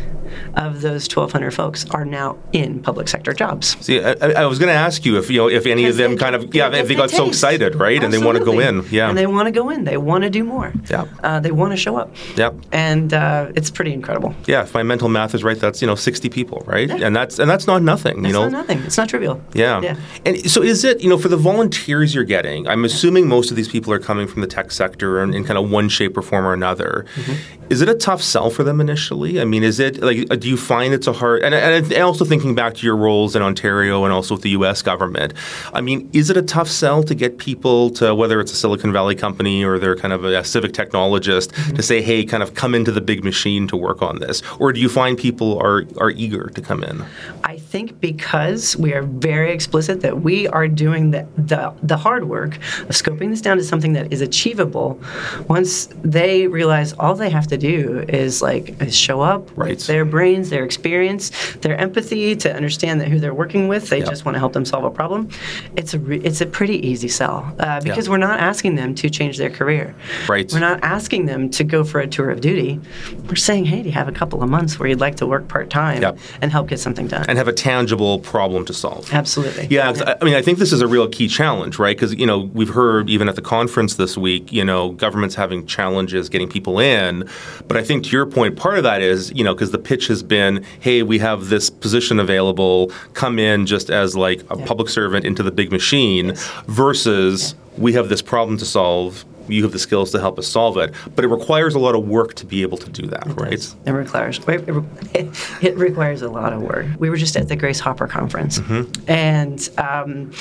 of 0.56 0.82
those 0.82 1.08
1,200 1.08 1.52
folks 1.52 1.88
are 1.92 2.04
now 2.04 2.38
in 2.52 2.82
public 2.82 3.08
sector 3.08 3.34
jobs. 3.34 3.78
See, 3.86 4.02
I, 4.02 4.14
I 4.14 4.46
was 4.48 4.58
going 4.58 4.70
to 4.70 4.80
ask 4.80 5.06
you 5.06 5.18
if 5.18 5.30
you 5.30 5.38
know 5.38 5.48
if 5.48 5.66
any 5.68 5.86
of 5.86 5.98
them 5.98 6.18
kind 6.18 6.36
of 6.36 6.56
yeah 6.56 6.74
if 6.74 6.88
they 6.88 6.96
got 6.96 7.10
taste. 7.10 7.18
so 7.18 7.28
excited 7.28 7.76
right 7.76 7.98
Absolutely. 7.98 8.06
and 8.06 8.14
they 8.14 8.26
want 8.26 8.38
to 8.40 8.44
go 8.44 8.60
in 8.60 8.86
yeah. 8.90 9.10
And 9.10 9.18
they 9.18 9.28
want 9.28 9.46
to 9.46 9.52
go 9.52 9.70
in 9.70 9.84
they 9.84 9.98
want 9.98 10.24
to 10.24 10.30
do 10.32 10.44
more. 10.44 10.74
Yeah. 10.90 11.06
Uh, 11.24 11.40
they 11.40 11.52
want 11.52 11.72
to 11.72 11.78
show 11.78 11.98
up. 11.98 12.16
Yeah 12.36 12.52
and 12.72 13.14
uh, 13.14 13.52
it's 13.56 13.70
pretty 13.70 13.94
incredible. 13.94 14.34
Yeah 14.48 14.64
if 14.64 14.74
my 14.74 14.82
mental 14.82 15.10
math 15.10 15.36
is 15.36 15.44
right 15.44 15.60
that's 15.60 15.82
you 15.82 15.88
know 15.88 15.96
60 15.96 16.30
people 16.30 16.64
right? 16.66 16.90
Yeah. 16.90 17.06
and 17.06 17.16
that's 17.16 17.38
and 17.38 17.50
that's 17.50 17.68
not 17.68 17.84
nothing 17.84 18.26
you 18.26 18.34
know? 18.34 18.44
not 18.44 18.52
nothing. 18.52 18.80
It's 18.80 18.98
not 18.98 19.10
trivial. 19.10 19.40
Yeah. 19.54 19.82
Yeah. 19.82 19.98
And 20.26 20.50
so 20.50 20.64
is 20.64 20.84
it 20.84 21.02
you 21.02 21.10
know 21.10 21.20
for 21.20 21.30
the 21.30 21.38
volunteers 21.38 22.16
you're 22.16 22.24
getting 22.24 22.68
I'm 22.68 22.84
assuming 22.84 23.28
most 23.28 23.52
of 23.52 23.58
these 23.58 23.68
people 23.68 23.94
are 23.94 24.00
coming 24.00 24.28
from 24.28 24.42
the 24.42 24.48
tech 24.48 24.72
sector 24.72 25.22
in, 25.22 25.34
in 25.34 25.44
kind 25.44 25.60
of 25.60 25.70
one 25.70 25.90
shape 25.90 26.18
or 26.18 26.24
form 26.24 26.46
or 26.46 26.54
another. 26.54 27.06
Mm-hmm. 27.16 27.72
is 27.72 27.82
it 27.82 27.90
a 27.90 27.96
tough 27.96 28.22
sell 28.22 28.50
for 28.50 28.64
them 28.64 28.82
initially 28.82 28.95
I 29.40 29.46
mean 29.46 29.64
is 29.64 29.80
it 29.80 30.02
like 30.02 30.28
do 30.40 30.48
you 30.48 30.58
find 30.58 30.94
it's 30.94 31.08
a 31.08 31.14
hard 31.14 31.44
and, 31.44 31.54
and 31.54 31.94
also 31.94 32.26
thinking 32.26 32.56
back 32.56 32.76
to 32.76 32.86
your 32.86 32.96
roles 32.96 33.36
in 33.36 33.42
Ontario 33.42 34.04
and 34.04 34.14
also 34.14 34.36
with 34.36 34.44
the 34.44 34.52
U.S. 34.52 34.82
government. 34.82 35.34
I 35.74 35.82
mean, 35.82 36.10
is 36.14 36.30
it 36.30 36.38
a 36.38 36.42
tough 36.42 36.68
sell 36.68 37.04
to 37.04 37.16
get 37.16 37.38
people 37.38 37.90
to 37.92 38.16
whether 38.16 38.40
it's 38.40 38.52
a 38.52 38.56
Silicon 38.56 38.92
Valley 38.92 39.16
company 39.16 39.64
or 39.64 39.80
they're 39.80 39.96
kind 39.96 40.14
of 40.14 40.24
a, 40.24 40.44
civic 40.46 40.74
technologist 40.74 41.52
mm-hmm. 41.54 41.76
to 41.76 41.82
say, 41.82 42.02
hey, 42.02 42.24
kind 42.24 42.44
of 42.44 42.54
come 42.54 42.76
into 42.76 42.92
the 42.92 43.02
big 43.02 43.24
machine 43.24 43.68
to 43.68 43.76
work 43.76 44.02
on 44.04 44.20
this, 44.20 44.44
or 44.60 44.72
do 44.72 44.80
you 44.80 44.88
find 44.88 45.18
people 45.18 45.58
are 45.60 45.86
are 45.98 46.12
eager 46.12 46.50
to 46.50 46.62
come 46.62 46.84
in? 46.84 47.04
I 47.44 47.58
think 47.58 48.00
because 48.00 48.78
we 48.78 48.94
are 48.94 49.02
very 49.02 49.52
explicit 49.52 50.02
that 50.02 50.22
we 50.22 50.48
are 50.50 50.68
doing 50.68 51.12
the 51.12 51.28
the, 51.36 51.74
the 51.82 51.98
hard 51.98 52.30
work 52.30 52.56
of 52.56 52.96
scoping 53.02 53.32
this 53.32 53.42
down 53.42 53.58
to 53.58 53.64
something 53.64 53.94
that 53.94 54.14
is 54.14 54.22
achievable. 54.22 55.00
Once 55.48 55.88
they 56.04 56.48
realize 56.48 56.94
all 56.94 57.16
they 57.16 57.30
have 57.30 57.48
to 57.48 57.58
do 57.58 58.06
is 58.08 58.42
like 58.42 58.80
show 58.92 59.22
up, 59.22 59.50
right. 59.58 59.80
their 59.80 60.06
brains, 60.06 60.50
their 60.50 60.64
experience, 60.64 61.32
their 61.62 61.78
empathy 61.78 62.36
to 62.36 62.54
understand 62.54 63.02
that 63.02 63.08
who 63.08 63.20
they're 63.20 63.34
working 63.34 63.68
with, 63.68 63.90
they 63.90 64.00
yep. 64.00 64.10
just 64.10 64.26
want 64.26 64.36
to 64.36 64.40
help 64.40 64.54
them 64.54 64.66
solve 64.66 64.84
a 64.84 64.92
problem. 64.92 65.30
It's 65.76 65.94
a 65.94 66.00
re- 66.00 66.22
it's 66.22 66.42
a 66.42 66.46
pretty 66.46 66.86
easy 66.86 67.08
sell 67.08 67.54
uh, 67.60 67.82
because 67.82 68.10
we're 68.10 68.18
not 68.18 68.40
asking 68.40 68.76
them 68.76 68.96
to 68.96 69.10
change 69.10 69.38
their 69.38 69.50
career. 69.50 69.96
Right. 70.28 70.52
We're 70.52 70.60
not 70.60 70.84
asking 70.84 71.26
them 71.26 71.50
to 71.52 71.64
go 71.64 71.84
for 71.84 72.00
a 72.00 72.08
tour 72.08 72.30
of 72.30 72.42
duty. 72.42 72.80
We're 73.28 73.36
saying, 73.36 73.66
hey, 73.66 73.82
do 73.82 73.90
you 73.90 73.94
have 73.94 74.08
a 74.08 74.12
couple 74.12 74.42
of 74.42 74.50
months 74.50 74.80
where 74.80 74.90
you'd 74.90 75.00
like 75.00 75.16
to 75.18 75.26
work 75.26 75.48
part 75.48 75.70
time 75.70 76.02
yep. 76.02 76.18
and 76.42 76.52
help 76.52 76.68
get 76.68 76.80
something 76.80 77.08
done 77.08 77.26
and 77.28 77.38
have 77.38 77.48
a 77.48 77.54
tangible 77.54 78.20
problem 78.20 78.66
to 78.66 78.74
solve? 78.74 79.12
Absolutely. 79.14 79.68
Yeah, 79.70 79.94
yeah. 79.96 80.16
I 80.22 80.26
mean, 80.26 80.36
I 80.36 80.42
think 80.42 80.60
this 80.60 80.72
is 80.72 80.82
a 80.82 80.88
real 80.88 81.08
key 81.08 81.28
challenge, 81.28 81.80
right? 81.80 81.96
Because 81.96 82.14
you 82.14 82.26
know 82.26 82.40
we've 82.54 82.70
heard 82.70 83.10
even 83.10 83.30
at 83.30 83.36
the 83.36 83.42
conference 83.42 83.96
this 83.96 84.18
week, 84.18 84.52
you 84.52 84.64
know, 84.64 84.92
governments 84.92 85.36
having 85.36 85.66
challenges 85.66 86.30
getting 86.30 86.50
people 86.50 86.80
in, 86.80 87.28
but 87.68 87.78
I 87.78 87.84
think 87.84 88.06
to 88.06 88.10
your 88.12 88.26
point, 88.26 88.56
part 88.56 88.75
of 88.78 88.84
that 88.84 89.02
is 89.02 89.32
you 89.36 89.44
know 89.44 89.54
because 89.54 89.72
the 89.72 89.80
pitch 89.80 90.08
has 90.08 90.24
been, 90.24 90.64
hey, 90.80 91.04
we 91.04 91.20
have 91.20 91.50
this 91.50 91.70
position 91.70 92.20
available, 92.20 92.92
come 93.14 93.40
in 93.40 93.66
just 93.66 93.90
as 93.90 94.16
like 94.16 94.42
a 94.50 94.58
yeah. 94.58 94.66
public 94.66 94.90
servant 94.90 95.26
into 95.26 95.44
the 95.44 95.52
big 95.52 95.72
machine, 95.72 96.28
yes. 96.28 96.52
versus 96.68 97.54
yeah. 97.54 97.82
we 97.84 97.94
have 97.94 98.10
this 98.10 98.22
problem 98.22 98.58
to 98.58 98.66
solve. 98.66 99.26
You 99.48 99.62
have 99.62 99.74
the 99.74 99.80
skills 99.80 100.12
to 100.14 100.20
help 100.20 100.40
us 100.40 100.48
solve 100.48 100.76
it, 100.78 100.92
but 101.16 101.24
it 101.24 101.28
requires 101.28 101.76
a 101.76 101.80
lot 101.80 101.94
of 101.94 102.08
work 102.08 102.34
to 102.36 102.48
be 102.48 102.64
able 102.64 102.80
to 102.80 102.90
do 102.90 103.06
that, 103.08 103.28
it 103.28 103.34
right? 103.34 103.52
Does. 103.52 103.76
It 103.86 103.92
requires 103.92 104.40
it, 104.48 105.64
it, 105.64 105.78
requires 105.78 106.24
a 106.24 106.30
lot 106.30 106.52
of 106.52 106.64
work. 106.64 106.88
We 106.98 107.12
were 107.12 107.18
just 107.18 107.38
at 107.38 107.48
the 107.48 107.56
Grace 107.56 107.80
Hopper 107.80 108.08
conference, 108.08 108.58
mm-hmm. 108.58 109.08
and 109.08 109.70
um, 109.78 110.32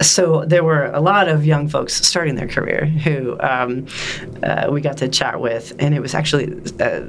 so 0.00 0.44
there 0.44 0.64
were 0.64 0.86
a 0.86 1.00
lot 1.00 1.28
of 1.28 1.44
young 1.44 1.68
folks 1.68 1.94
starting 1.94 2.34
their 2.36 2.48
career 2.48 2.86
who 2.86 3.38
um, 3.40 3.86
uh, 4.42 4.68
we 4.70 4.80
got 4.80 4.96
to 4.98 5.08
chat 5.08 5.40
with, 5.40 5.74
and 5.78 5.94
it 5.94 6.00
was 6.00 6.14
actually 6.14 6.52
a 6.80 7.06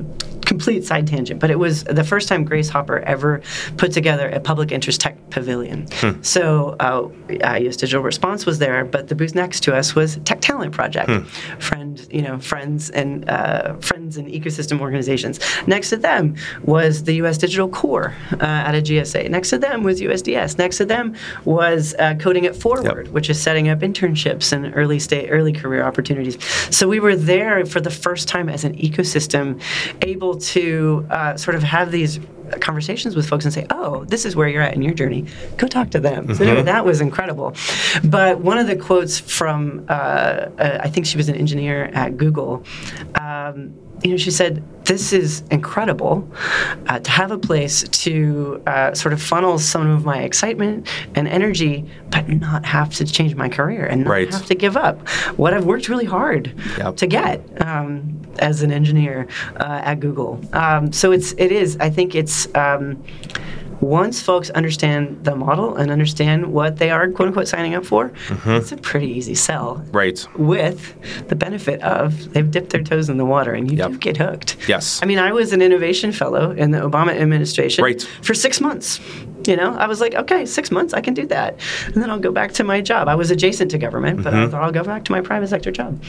complete 0.47 0.85
side 0.85 1.05
tangent, 1.05 1.41
but 1.41 1.51
it 1.51 1.59
was 1.59 1.83
the 1.83 2.03
first 2.03 2.29
time 2.29 2.45
Grace 2.45 2.69
Hopper 2.69 2.99
ever 2.99 3.41
put 3.75 3.91
together 3.91 4.29
a 4.29 4.39
public 4.39 4.71
interest 4.71 5.01
tech 5.01 5.17
pavilion. 5.29 5.87
Hmm. 5.91 6.21
So 6.21 6.77
uh, 6.79 7.09
US 7.29 7.75
Digital 7.75 8.01
Response 8.01 8.45
was 8.45 8.59
there, 8.59 8.85
but 8.85 9.09
the 9.09 9.15
booth 9.15 9.35
next 9.35 9.61
to 9.63 9.75
us 9.75 9.93
was 9.93 10.17
Tech 10.23 10.39
Talent 10.39 10.73
Project, 10.73 11.09
hmm. 11.09 11.23
friend, 11.59 12.07
you 12.09 12.21
know, 12.21 12.39
friends 12.39 12.89
and 12.91 13.29
uh, 13.29 13.73
friends 13.75 13.96
and 14.15 14.27
ecosystem 14.27 14.79
organizations. 14.79 15.39
Next 15.67 15.89
to 15.89 15.97
them 15.97 16.35
was 16.63 17.03
the 17.03 17.15
U.S. 17.15 17.37
Digital 17.37 17.67
Corps 17.67 18.15
uh, 18.33 18.37
at 18.67 18.75
a 18.75 18.81
GSA. 18.81 19.29
Next 19.29 19.49
to 19.49 19.57
them 19.57 19.83
was 19.83 19.99
USDS. 19.99 20.57
Next 20.57 20.77
to 20.77 20.85
them 20.85 21.15
was 21.43 21.93
uh, 21.99 22.15
Coding 22.15 22.45
It 22.45 22.55
Forward 22.55 23.07
yep. 23.07 23.13
which 23.13 23.29
is 23.29 23.41
setting 23.41 23.69
up 23.69 23.79
internships 23.79 24.53
and 24.53 24.73
early 24.75 24.99
state, 24.99 25.29
early 25.29 25.51
career 25.51 25.83
opportunities. 25.83 26.37
So 26.73 26.87
we 26.87 26.99
were 26.99 27.15
there 27.15 27.65
for 27.65 27.81
the 27.81 27.91
first 27.91 28.27
time 28.27 28.49
as 28.49 28.63
an 28.63 28.75
ecosystem, 28.77 29.61
able 30.01 30.37
to 30.37 31.05
uh, 31.09 31.35
sort 31.37 31.55
of 31.55 31.63
have 31.63 31.91
these 31.91 32.19
conversations 32.61 33.15
with 33.15 33.27
folks 33.27 33.45
and 33.45 33.53
say, 33.53 33.65
"Oh, 33.69 34.05
this 34.05 34.25
is 34.25 34.35
where 34.35 34.47
you're 34.47 34.61
at 34.61 34.73
in 34.73 34.81
your 34.81 34.93
journey. 34.93 35.25
Go 35.57 35.67
talk 35.67 35.89
to 35.91 35.99
them." 35.99 36.27
Mm-hmm. 36.27 36.33
So 36.35 36.63
that 36.63 36.85
was 36.85 37.01
incredible. 37.01 37.53
But 38.05 38.39
one 38.39 38.57
of 38.57 38.67
the 38.67 38.75
quotes 38.75 39.19
from 39.19 39.85
uh, 39.89 39.91
uh, 39.91 40.79
I 40.81 40.89
think 40.89 41.05
she 41.05 41.17
was 41.17 41.29
an 41.29 41.35
engineer 41.35 41.85
at 41.93 42.17
Google. 42.17 42.63
Um, 43.19 43.73
you 44.03 44.11
know, 44.11 44.17
she 44.17 44.31
said, 44.31 44.63
"This 44.85 45.11
is 45.11 45.43
incredible 45.51 46.27
uh, 46.87 46.99
to 46.99 47.11
have 47.11 47.31
a 47.31 47.37
place 47.37 47.83
to 47.83 48.61
uh, 48.67 48.93
sort 48.93 49.13
of 49.13 49.21
funnel 49.21 49.59
some 49.59 49.87
of 49.89 50.05
my 50.05 50.19
excitement 50.19 50.87
and 51.15 51.27
energy, 51.27 51.85
but 52.11 52.27
not 52.29 52.65
have 52.65 52.93
to 52.95 53.05
change 53.05 53.35
my 53.35 53.49
career 53.49 53.85
and 53.85 54.03
not 54.03 54.09
right. 54.09 54.33
have 54.33 54.45
to 54.45 54.55
give 54.55 54.77
up 54.77 55.07
what 55.37 55.53
I've 55.53 55.65
worked 55.65 55.89
really 55.89 56.05
hard 56.05 56.53
yep. 56.77 56.95
to 56.97 57.07
get 57.07 57.41
um, 57.65 58.21
as 58.39 58.61
an 58.61 58.71
engineer 58.71 59.27
uh, 59.57 59.81
at 59.83 59.99
Google." 59.99 60.39
Um, 60.53 60.91
so 60.91 61.11
it's 61.11 61.33
it 61.33 61.51
is. 61.51 61.77
I 61.79 61.89
think 61.89 62.15
it's. 62.15 62.53
Um, 62.55 63.03
once 63.81 64.21
folks 64.21 64.49
understand 64.51 65.23
the 65.23 65.35
model 65.35 65.75
and 65.75 65.91
understand 65.91 66.53
what 66.53 66.77
they 66.77 66.89
are 66.89 67.09
quote 67.11 67.29
unquote 67.29 67.47
signing 67.47 67.75
up 67.75 67.85
for, 67.85 68.09
mm-hmm. 68.09 68.51
it's 68.51 68.71
a 68.71 68.77
pretty 68.77 69.07
easy 69.07 69.35
sell. 69.35 69.83
Right. 69.91 70.25
With 70.37 70.95
the 71.27 71.35
benefit 71.35 71.81
of 71.81 72.33
they've 72.33 72.49
dipped 72.49 72.71
their 72.71 72.83
toes 72.83 73.09
in 73.09 73.17
the 73.17 73.25
water 73.25 73.53
and 73.53 73.69
you 73.71 73.77
yep. 73.77 73.91
do 73.91 73.97
get 73.97 74.17
hooked. 74.17 74.57
Yes. 74.67 74.99
I 75.01 75.05
mean, 75.05 75.19
I 75.19 75.31
was 75.31 75.53
an 75.53 75.61
innovation 75.61 76.11
fellow 76.11 76.51
in 76.51 76.71
the 76.71 76.79
Obama 76.79 77.09
administration 77.09 77.83
right. 77.83 78.01
for 78.21 78.33
six 78.33 78.59
months. 78.59 78.99
You 79.45 79.55
know, 79.55 79.75
I 79.75 79.87
was 79.87 80.01
like, 80.01 80.13
okay, 80.15 80.45
six 80.45 80.71
months, 80.71 80.93
I 80.93 80.99
can 80.99 81.13
do 81.13 81.25
that. 81.27 81.57
And 81.85 81.95
then 81.95 82.09
I'll 82.09 82.19
go 82.19 82.31
back 82.31 82.51
to 82.53 82.63
my 82.63 82.81
job. 82.81 83.07
I 83.07 83.15
was 83.15 83.31
adjacent 83.31 83.71
to 83.71 83.77
government, 83.77 84.23
but 84.23 84.33
mm-hmm. 84.33 84.43
I 84.43 84.47
thought 84.49 84.63
I'll 84.63 84.71
go 84.71 84.83
back 84.83 85.05
to 85.05 85.11
my 85.11 85.21
private 85.21 85.47
sector 85.47 85.71
job 85.71 86.01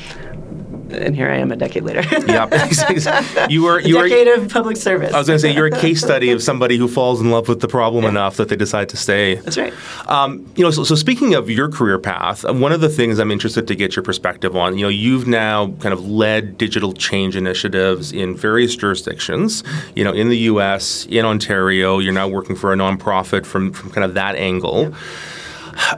and 0.90 1.14
here 1.14 1.30
I 1.30 1.36
am 1.36 1.52
a 1.52 1.56
decade 1.56 1.82
later. 1.84 2.00
yeah, 2.26 3.46
you 3.48 3.62
were 3.62 3.80
you 3.80 3.98
a 3.98 4.08
decade 4.08 4.26
were, 4.26 4.34
of 4.34 4.50
public 4.50 4.76
service. 4.76 5.12
I 5.12 5.18
was 5.18 5.26
going 5.26 5.38
to 5.38 5.40
say 5.40 5.54
you're 5.54 5.66
a 5.66 5.70
case 5.80 6.00
study 6.00 6.30
of 6.30 6.42
somebody 6.42 6.76
who 6.76 6.88
falls 6.88 7.20
in 7.20 7.30
love 7.30 7.48
with 7.48 7.60
the 7.60 7.68
problem 7.68 8.04
yeah. 8.04 8.10
enough 8.10 8.36
that 8.36 8.48
they 8.48 8.56
decide 8.56 8.88
to 8.90 8.96
stay. 8.96 9.36
That's 9.36 9.58
right. 9.58 9.72
Um, 10.08 10.50
you 10.56 10.64
know, 10.64 10.70
so, 10.70 10.84
so 10.84 10.94
speaking 10.94 11.34
of 11.34 11.50
your 11.50 11.68
career 11.68 11.98
path, 11.98 12.44
one 12.44 12.72
of 12.72 12.80
the 12.80 12.88
things 12.88 13.18
I'm 13.18 13.30
interested 13.30 13.68
to 13.68 13.74
get 13.74 13.96
your 13.96 14.02
perspective 14.02 14.56
on. 14.56 14.76
You 14.76 14.84
know, 14.84 14.88
you've 14.88 15.26
now 15.26 15.72
kind 15.80 15.92
of 15.92 16.08
led 16.08 16.58
digital 16.58 16.92
change 16.92 17.36
initiatives 17.36 18.12
in 18.12 18.36
various 18.36 18.74
jurisdictions. 18.76 19.62
You 19.94 20.04
know, 20.04 20.12
in 20.12 20.28
the 20.28 20.38
U.S., 20.38 21.06
in 21.10 21.24
Ontario, 21.24 21.98
you're 21.98 22.12
now 22.12 22.28
working 22.28 22.56
for 22.56 22.72
a 22.72 22.76
nonprofit 22.76 23.46
from 23.46 23.72
from 23.72 23.90
kind 23.90 24.04
of 24.04 24.14
that 24.14 24.36
angle. 24.36 24.82
Yeah. 24.82 24.98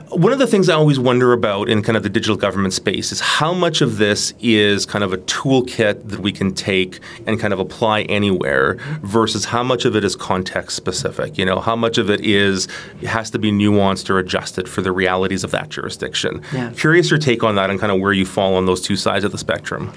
One 0.09 0.31
of 0.31 0.39
the 0.39 0.47
things 0.47 0.69
I 0.69 0.75
always 0.75 0.99
wonder 0.99 1.33
about 1.33 1.67
in 1.67 1.81
kind 1.81 1.97
of 1.97 2.03
the 2.03 2.09
digital 2.09 2.35
government 2.35 2.73
space 2.73 3.11
is 3.11 3.19
how 3.19 3.53
much 3.53 3.81
of 3.81 3.97
this 3.97 4.33
is 4.39 4.85
kind 4.85 5.03
of 5.03 5.11
a 5.11 5.17
toolkit 5.17 6.07
that 6.09 6.19
we 6.19 6.31
can 6.31 6.53
take 6.53 6.99
and 7.25 7.39
kind 7.39 7.51
of 7.51 7.59
apply 7.59 8.03
anywhere 8.03 8.77
versus 9.01 9.45
how 9.45 9.63
much 9.63 9.85
of 9.85 9.95
it 9.95 10.03
is 10.03 10.15
context 10.15 10.75
specific. 10.75 11.37
You 11.37 11.45
know, 11.45 11.59
how 11.59 11.75
much 11.75 11.97
of 11.97 12.09
it 12.09 12.21
is 12.21 12.67
has 13.05 13.31
to 13.31 13.39
be 13.39 13.51
nuanced 13.51 14.09
or 14.09 14.19
adjusted 14.19 14.69
for 14.69 14.81
the 14.81 14.91
realities 14.91 15.43
of 15.43 15.51
that 15.51 15.69
jurisdiction. 15.69 16.43
Yeah. 16.53 16.71
Curious 16.71 17.09
your 17.09 17.19
take 17.19 17.43
on 17.43 17.55
that 17.55 17.69
and 17.69 17.79
kind 17.79 17.91
of 17.91 17.99
where 17.99 18.13
you 18.13 18.25
fall 18.25 18.55
on 18.55 18.65
those 18.65 18.81
two 18.81 18.95
sides 18.95 19.25
of 19.25 19.31
the 19.31 19.37
spectrum. 19.37 19.91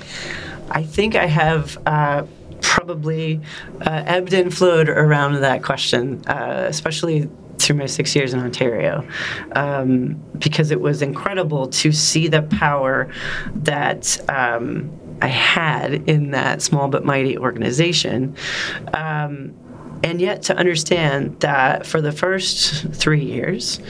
I 0.70 0.83
think 0.83 1.14
I 1.14 1.27
have. 1.27 1.79
Uh, 1.87 2.25
probably 2.61 3.40
uh, 3.83 4.03
ebbed 4.07 4.33
and 4.33 4.53
flowed 4.53 4.88
around 4.88 5.35
that 5.42 5.62
question, 5.62 6.20
uh, 6.27 6.64
especially 6.66 7.29
through 7.59 7.77
my 7.77 7.87
six 7.87 8.14
years 8.14 8.35
in 8.35 8.40
Ontario 8.40 9.07
um, 9.53 10.14
because 10.38 10.71
it 10.71 10.81
was 10.81 11.03
incredible 11.03 11.69
to 11.69 11.93
see 11.93 12.29
the 12.29 12.43
power 12.43 13.11
that 13.55 14.21
um, 14.29 14.90
I 15.23 15.29
had 15.29 16.09
in 16.09 16.33
that 16.33 16.62
small 16.62 16.88
but 16.88 17.05
mighty 17.05 17.38
organization. 17.38 18.37
Um, 18.93 19.55
and 20.05 20.21
yet 20.21 20.43
to 20.43 20.57
understand 20.57 21.40
that 21.40 21.87
for 21.87 22.03
the 22.03 22.12
first 22.12 22.85
three 22.93 23.25
years, 23.25 23.81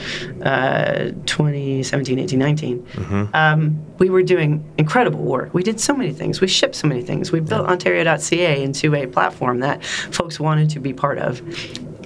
uh, 0.43 1.11
2017, 1.25 2.19
18, 2.19 2.39
19, 2.39 2.83
mm-hmm. 2.83 3.35
um, 3.35 3.85
we 3.97 4.09
were 4.09 4.23
doing 4.23 4.63
incredible 4.77 5.19
work. 5.19 5.53
We 5.53 5.61
did 5.61 5.77
so 5.77 5.93
many 5.93 6.13
things. 6.13 6.39
We 6.39 6.47
shipped 6.47 6.75
so 6.75 6.87
many 6.87 7.01
things. 7.01 7.33
We 7.33 7.41
built 7.41 7.65
yeah. 7.65 7.71
Ontario.ca 7.71 8.63
into 8.63 8.95
a 8.95 9.07
platform 9.07 9.59
that 9.59 9.83
folks 9.83 10.39
wanted 10.39 10.69
to 10.69 10.79
be 10.79 10.93
part 10.93 11.17
of 11.17 11.41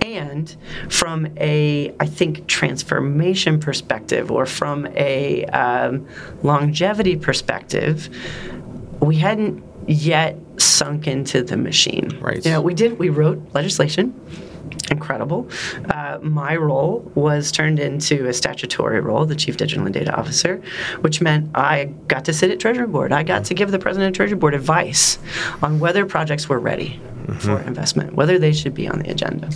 and 0.02 0.56
from 0.90 1.28
a 1.38 1.94
i 2.00 2.06
think 2.06 2.48
transformation 2.48 3.60
perspective 3.60 4.32
or 4.32 4.46
from 4.46 4.88
a 4.96 5.46
um, 5.46 6.08
longevity 6.44 7.16
perspective 7.16 8.10
we 9.02 9.16
hadn't 9.16 9.64
yet 9.88 10.38
sunk 10.58 11.08
into 11.08 11.42
the 11.42 11.58
machine. 11.58 12.18
Right. 12.22 12.44
You 12.46 12.52
know 12.52 12.62
we 12.62 12.74
did 12.74 13.00
we 13.00 13.10
wrote 13.10 13.42
legislation 13.54 14.14
incredible. 14.92 15.50
Uh, 15.90 16.20
my 16.22 16.56
role 16.56 17.00
was 17.16 17.52
turned 17.52 17.80
into 17.80 18.28
a 18.28 18.34
statutory 18.34 19.00
role, 19.00 19.26
the 19.26 19.36
Chief 19.36 19.58
Digital 19.58 19.86
and 19.86 19.94
Data 19.94 20.16
Officer, 20.16 20.62
which 21.02 21.22
meant 21.22 21.50
I 21.56 21.86
got 22.08 22.26
to 22.26 22.34
sit 22.34 22.52
at 22.52 22.60
Treasury 22.60 22.88
Board. 22.88 23.12
I 23.12 23.24
got 23.24 23.46
to 23.46 23.54
give 23.54 23.72
the 23.72 23.80
President 23.80 24.10
of 24.10 24.16
Treasury 24.16 24.38
Board 24.38 24.54
advice 24.54 25.20
on 25.62 25.80
whether 25.80 26.06
projects 26.06 26.50
were 26.50 26.60
ready 26.60 27.00
mm-hmm. 27.26 27.40
for 27.40 27.60
investment, 27.62 28.14
whether 28.14 28.40
they 28.40 28.54
should 28.54 28.74
be 28.74 28.88
on 28.88 29.00
the 29.00 29.10
agenda. 29.10 29.50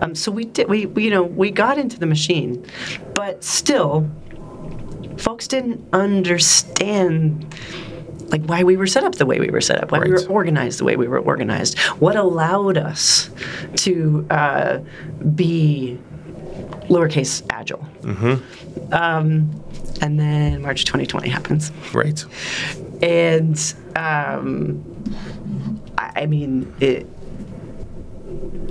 Um, 0.00 0.14
so 0.14 0.32
we 0.32 0.44
did. 0.44 0.68
We, 0.68 0.86
we 0.86 1.04
you 1.04 1.10
know 1.10 1.22
we 1.22 1.50
got 1.50 1.78
into 1.78 1.98
the 1.98 2.06
machine, 2.06 2.64
but 3.14 3.44
still, 3.44 4.08
folks 5.16 5.46
didn't 5.46 5.82
understand 5.92 7.54
like 8.32 8.44
why 8.46 8.64
we 8.64 8.76
were 8.76 8.86
set 8.86 9.04
up 9.04 9.16
the 9.16 9.26
way 9.26 9.38
we 9.38 9.50
were 9.50 9.60
set 9.60 9.82
up, 9.82 9.92
why 9.92 9.98
right. 9.98 10.08
we 10.08 10.12
were 10.14 10.26
organized 10.28 10.80
the 10.80 10.84
way 10.84 10.96
we 10.96 11.06
were 11.06 11.20
organized, 11.20 11.78
what 12.00 12.16
allowed 12.16 12.78
us 12.78 13.30
to 13.76 14.26
uh, 14.30 14.78
be 15.34 15.98
lowercase 16.88 17.44
agile. 17.50 17.86
Mm-hmm. 18.00 18.92
Um, 18.92 19.62
and 20.00 20.18
then 20.18 20.62
March 20.62 20.84
2020 20.84 21.28
happens. 21.28 21.70
Right. 21.92 22.24
And 23.02 23.74
um, 23.94 24.82
I 25.98 26.26
mean, 26.26 26.74
it, 26.80 27.06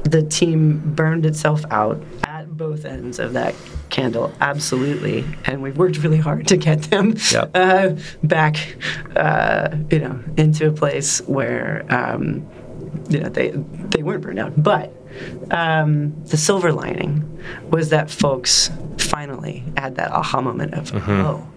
the 0.09 0.23
team 0.23 0.93
burned 0.95 1.25
itself 1.25 1.63
out 1.69 2.01
at 2.23 2.57
both 2.57 2.85
ends 2.85 3.19
of 3.19 3.33
that 3.33 3.55
candle, 3.91 4.33
absolutely. 4.41 5.25
And 5.45 5.61
we've 5.61 5.77
worked 5.77 5.97
really 5.99 6.17
hard 6.17 6.47
to 6.47 6.57
get 6.57 6.83
them 6.83 7.15
yep. 7.31 7.51
uh, 7.53 7.95
back, 8.23 8.77
uh, 9.15 9.75
you 9.91 9.99
know, 9.99 10.19
into 10.37 10.67
a 10.67 10.71
place 10.71 11.21
where, 11.27 11.85
um, 11.89 12.47
you 13.09 13.19
know, 13.19 13.29
they 13.29 13.49
they 13.49 14.01
weren't 14.01 14.23
burned 14.23 14.39
out. 14.39 14.53
But 14.61 14.93
um, 15.51 16.23
the 16.25 16.37
silver 16.37 16.71
lining 16.71 17.39
was 17.69 17.89
that 17.89 18.09
folks 18.09 18.71
finally 18.97 19.63
had 19.77 19.95
that 19.95 20.11
aha 20.11 20.41
moment 20.41 20.73
of, 20.73 20.91
mm-hmm. 20.91 21.11
oh 21.11 21.50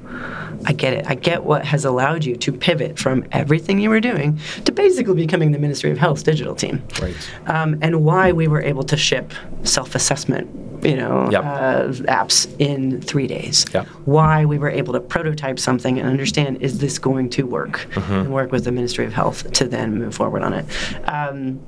I 0.67 0.73
get 0.73 0.95
it. 0.95 1.07
I 1.07 1.15
get 1.15 1.45
what 1.45 1.65
has 1.65 1.85
allowed 1.85 2.25
you 2.25 2.37
to 2.37 2.53
pivot 2.53 2.99
from 2.99 3.25
everything 3.33 3.81
you 3.81 3.91
were 3.91 4.01
doing 4.01 4.39
to 4.65 4.73
basically 4.73 5.15
becoming 5.15 5.53
the 5.53 5.59
Ministry 5.59 5.91
of 5.91 5.99
Health's 5.99 6.23
digital 6.23 6.55
team. 6.55 6.83
Right. 7.01 7.17
Um, 7.47 7.79
and 7.83 8.05
why 8.05 8.33
we 8.33 8.49
were 8.49 8.63
able 8.63 8.83
to 8.85 8.97
ship 8.97 9.33
self-assessment, 9.65 10.85
you 10.85 10.97
know, 10.97 11.29
yep. 11.31 11.45
uh, 11.45 11.89
apps 12.09 12.49
in 12.59 13.01
three 13.03 13.27
days. 13.27 13.67
Yep. 13.75 13.87
Why 14.05 14.45
we 14.45 14.59
were 14.59 14.71
able 14.71 14.93
to 14.95 15.01
prototype 15.01 15.59
something 15.59 15.99
and 15.99 16.09
understand 16.09 16.63
is 16.63 16.79
this 16.79 16.99
going 16.99 17.31
to 17.31 17.43
work, 17.45 17.87
mm-hmm. 17.93 18.13
and 18.13 18.33
work 18.33 18.53
with 18.53 18.65
the 18.65 18.73
Ministry 18.73 19.05
of 19.05 19.13
Health 19.13 19.53
to 19.53 19.67
then 19.67 19.99
move 19.99 20.15
forward 20.15 20.43
on 20.43 20.53
it. 20.55 20.65
Um, 21.09 21.61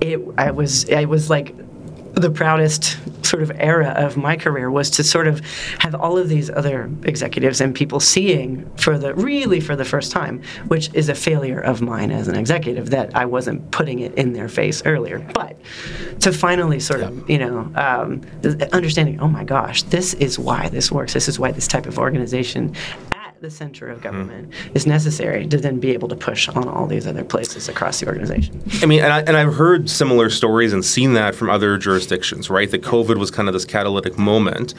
it 0.00 0.20
I 0.38 0.50
was 0.50 0.88
I 0.90 1.04
was 1.04 1.30
like 1.30 1.54
the 2.16 2.30
proudest 2.30 2.96
sort 3.24 3.42
of 3.42 3.52
era 3.56 3.88
of 3.88 4.16
my 4.16 4.36
career 4.36 4.70
was 4.70 4.88
to 4.88 5.04
sort 5.04 5.26
of 5.26 5.40
have 5.80 5.94
all 5.94 6.16
of 6.16 6.30
these 6.30 6.48
other 6.48 6.90
executives 7.02 7.60
and 7.60 7.74
people 7.74 8.00
seeing 8.00 8.68
for 8.76 8.96
the 8.96 9.14
really 9.14 9.60
for 9.60 9.76
the 9.76 9.84
first 9.84 10.12
time, 10.12 10.42
which 10.68 10.88
is 10.94 11.10
a 11.10 11.14
failure 11.14 11.60
of 11.60 11.82
mine 11.82 12.10
as 12.10 12.26
an 12.26 12.34
executive 12.34 12.88
that 12.90 13.14
I 13.14 13.26
wasn't 13.26 13.70
putting 13.70 13.98
it 13.98 14.14
in 14.14 14.32
their 14.32 14.48
face 14.48 14.82
earlier. 14.86 15.18
But 15.34 15.58
to 16.20 16.32
finally 16.32 16.80
sort 16.80 17.00
yeah. 17.00 17.08
of 17.08 17.30
you 17.30 17.38
know 17.38 17.70
um, 17.74 18.22
understanding, 18.72 19.20
oh 19.20 19.28
my 19.28 19.44
gosh, 19.44 19.82
this 19.84 20.14
is 20.14 20.38
why 20.38 20.70
this 20.70 20.90
works. 20.90 21.12
This 21.12 21.28
is 21.28 21.38
why 21.38 21.52
this 21.52 21.68
type 21.68 21.84
of 21.86 21.98
organization 21.98 22.74
the 23.46 23.50
center 23.50 23.88
of 23.88 23.98
mm-hmm. 23.98 24.08
government 24.08 24.50
mm-hmm. 24.50 24.76
is 24.76 24.86
necessary 24.86 25.46
to 25.46 25.56
then 25.56 25.78
be 25.78 25.92
able 25.92 26.08
to 26.08 26.16
push 26.16 26.48
on 26.48 26.68
all 26.68 26.86
these 26.86 27.06
other 27.06 27.24
places 27.24 27.68
across 27.68 28.00
the 28.00 28.06
organization. 28.06 28.60
I 28.82 28.86
mean, 28.86 29.02
and, 29.02 29.12
I, 29.12 29.20
and 29.20 29.36
I've 29.36 29.54
heard 29.54 29.88
similar 29.88 30.30
stories 30.30 30.72
and 30.72 30.84
seen 30.84 31.14
that 31.14 31.34
from 31.36 31.48
other 31.48 31.78
jurisdictions, 31.78 32.50
right? 32.50 32.68
That 32.70 32.82
COVID 32.82 33.18
was 33.18 33.30
kind 33.30 33.48
of 33.48 33.52
this 33.52 33.64
catalytic 33.64 34.18
moment. 34.18 34.74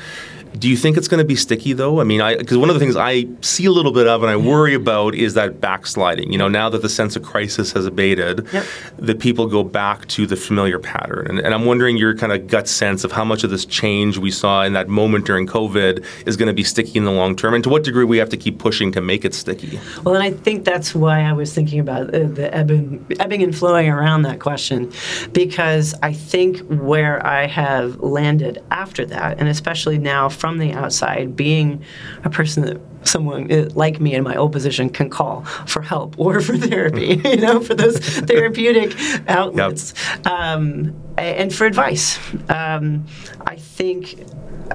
Do 0.57 0.69
you 0.69 0.77
think 0.77 0.97
it's 0.97 1.07
going 1.07 1.19
to 1.19 1.25
be 1.25 1.35
sticky 1.35 1.73
though? 1.73 1.99
I 1.99 2.03
mean, 2.03 2.21
because 2.37 2.57
one 2.57 2.69
of 2.69 2.75
the 2.75 2.79
things 2.79 2.95
I 2.95 3.25
see 3.41 3.65
a 3.65 3.71
little 3.71 3.91
bit 3.91 4.07
of 4.07 4.23
and 4.23 4.31
I 4.31 4.35
worry 4.35 4.73
about 4.73 5.13
is 5.15 5.33
that 5.35 5.61
backsliding. 5.61 6.31
You 6.31 6.37
know, 6.37 6.47
now 6.47 6.69
that 6.69 6.81
the 6.81 6.89
sense 6.89 7.15
of 7.15 7.23
crisis 7.23 7.71
has 7.73 7.85
abated, 7.85 8.47
yep. 8.53 8.65
that 8.97 9.19
people 9.19 9.47
go 9.47 9.63
back 9.63 10.07
to 10.09 10.25
the 10.25 10.35
familiar 10.35 10.79
pattern. 10.79 11.27
And, 11.27 11.39
and, 11.39 11.53
I'm 11.53 11.65
wondering 11.65 11.97
your 11.97 12.15
kind 12.15 12.31
of 12.31 12.47
gut 12.47 12.67
sense 12.67 13.03
of 13.03 13.11
how 13.11 13.23
much 13.23 13.43
of 13.43 13.49
this 13.49 13.65
change 13.65 14.17
we 14.17 14.31
saw 14.31 14.63
in 14.63 14.73
that 14.73 14.87
moment 14.87 15.25
during 15.25 15.47
COVID 15.47 16.05
is 16.27 16.37
going 16.37 16.47
to 16.47 16.53
be 16.53 16.63
sticky 16.63 16.99
in 16.99 17.03
the 17.05 17.11
long 17.11 17.35
term, 17.35 17.53
and 17.53 17.63
to 17.63 17.69
what 17.69 17.83
degree 17.83 18.05
we 18.05 18.17
have 18.17 18.29
to 18.29 18.37
keep 18.37 18.59
pushing 18.59 18.91
to 18.91 19.01
make 19.01 19.25
it 19.25 19.33
sticky. 19.33 19.79
Well, 20.03 20.15
and 20.15 20.23
I 20.23 20.31
think 20.31 20.65
that's 20.65 20.93
why 20.93 21.21
I 21.21 21.33
was 21.33 21.53
thinking 21.53 21.79
about 21.79 22.13
uh, 22.13 22.27
the 22.27 22.53
ebbing, 22.53 23.05
ebbing 23.19 23.43
and 23.43 23.55
flowing 23.55 23.89
around 23.89 24.21
that 24.23 24.39
question, 24.39 24.91
because 25.33 25.95
I 26.03 26.13
think 26.13 26.59
where 26.67 27.25
I 27.25 27.47
have 27.47 27.99
landed 27.99 28.63
after 28.71 29.05
that, 29.07 29.39
and 29.39 29.49
especially 29.49 29.97
now 29.97 30.29
from 30.29 30.46
the 30.55 30.71
outside, 30.71 31.35
being 31.35 31.83
a 32.23 32.29
person 32.29 32.63
that 32.63 32.79
someone 33.03 33.51
uh, 33.51 33.69
like 33.75 33.99
me 33.99 34.13
in 34.15 34.23
my 34.23 34.35
old 34.35 34.51
position 34.51 34.89
can 34.89 35.09
call 35.09 35.43
for 35.65 35.81
help 35.81 36.17
or 36.17 36.39
for 36.39 36.57
therapy, 36.57 37.21
you 37.25 37.37
know, 37.37 37.59
for 37.59 37.75
those 37.75 37.97
therapeutic 37.99 38.95
outlets, 39.27 39.93
yep. 39.97 40.27
um, 40.27 40.95
and 41.17 41.53
for 41.53 41.65
advice. 41.65 42.19
Um, 42.49 43.05
I 43.45 43.55
think. 43.55 44.17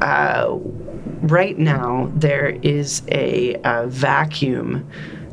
Uh, 0.00 0.58
right 1.22 1.58
now, 1.58 2.10
there 2.14 2.58
is 2.62 3.02
a, 3.08 3.60
a 3.62 3.86
vacuum 3.86 4.88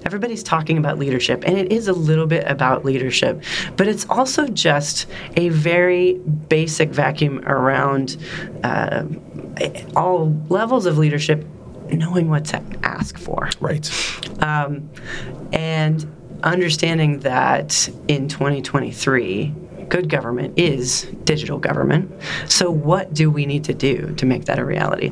Everybody's 0.09 0.41
talking 0.41 0.79
about 0.79 0.97
leadership, 0.97 1.43
and 1.45 1.55
it 1.55 1.71
is 1.71 1.87
a 1.87 1.93
little 1.93 2.25
bit 2.25 2.43
about 2.49 2.83
leadership, 2.83 3.43
but 3.77 3.87
it's 3.87 4.09
also 4.09 4.47
just 4.47 5.05
a 5.37 5.49
very 5.49 6.13
basic 6.15 6.89
vacuum 6.89 7.45
around 7.45 8.17
uh, 8.63 9.03
all 9.95 10.35
levels 10.49 10.87
of 10.87 10.97
leadership, 10.97 11.45
knowing 11.91 12.27
what 12.27 12.45
to 12.45 12.59
ask 12.81 13.19
for. 13.19 13.51
Right. 13.59 13.87
Um, 14.41 14.89
and 15.53 16.11
understanding 16.41 17.19
that 17.19 17.87
in 18.07 18.29
2023, 18.29 19.53
good 19.89 20.09
government 20.09 20.57
is 20.57 21.03
digital 21.23 21.59
government. 21.59 22.11
So, 22.47 22.71
what 22.71 23.13
do 23.13 23.29
we 23.29 23.45
need 23.45 23.63
to 23.65 23.75
do 23.75 24.15
to 24.15 24.25
make 24.25 24.45
that 24.45 24.57
a 24.57 24.65
reality? 24.65 25.11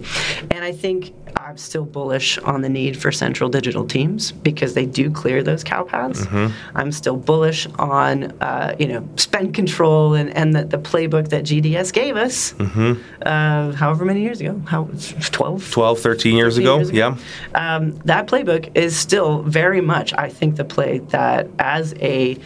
And 0.50 0.64
I 0.64 0.72
think 0.72 1.14
I'm 1.42 1.58
still 1.58 1.86
bullish 1.86 2.38
on 2.40 2.62
the 2.62 2.70
need 2.70 3.00
for 3.00 3.12
central 3.12 3.50
digital 3.50 3.86
teams 3.86 4.32
because 4.32 4.74
they 4.74 4.86
do 4.86 5.10
clear 5.10 5.44
those 5.44 5.64
cow 5.64 5.84
paths. 5.84 6.26
Mm-hmm. 6.26 6.78
I'm 6.78 6.92
still 6.92 7.16
bullish 7.16 7.68
on 7.80 8.26
uh, 8.42 8.76
you 8.80 8.88
know 8.88 9.08
spend 9.16 9.54
control 9.54 10.14
and, 10.14 10.30
and 10.36 10.56
the, 10.56 10.66
the 10.66 10.78
playbook 10.78 11.30
that 11.30 11.44
GDS 11.44 11.94
gave 11.94 12.18
us 12.18 12.54
mm-hmm. 12.54 13.02
uh, 13.26 13.72
however 13.74 14.06
many 14.06 14.22
years 14.22 14.42
ago, 14.42 14.62
how 14.68 14.90
12? 15.22 15.72
12, 15.72 16.00
13 16.00 16.36
years, 16.36 16.56
13 16.56 16.66
ago, 16.66 16.76
years 16.78 16.90
ago, 16.90 16.98
yeah. 16.98 17.76
Um, 17.76 17.96
that 18.06 18.28
playbook 18.28 18.76
is 18.76 18.98
still 18.98 19.42
very 19.44 19.82
much, 19.82 20.14
I 20.14 20.30
think, 20.30 20.56
the 20.56 20.66
play 20.66 21.00
that 21.10 21.48
as 21.60 21.94
a 22.00 22.38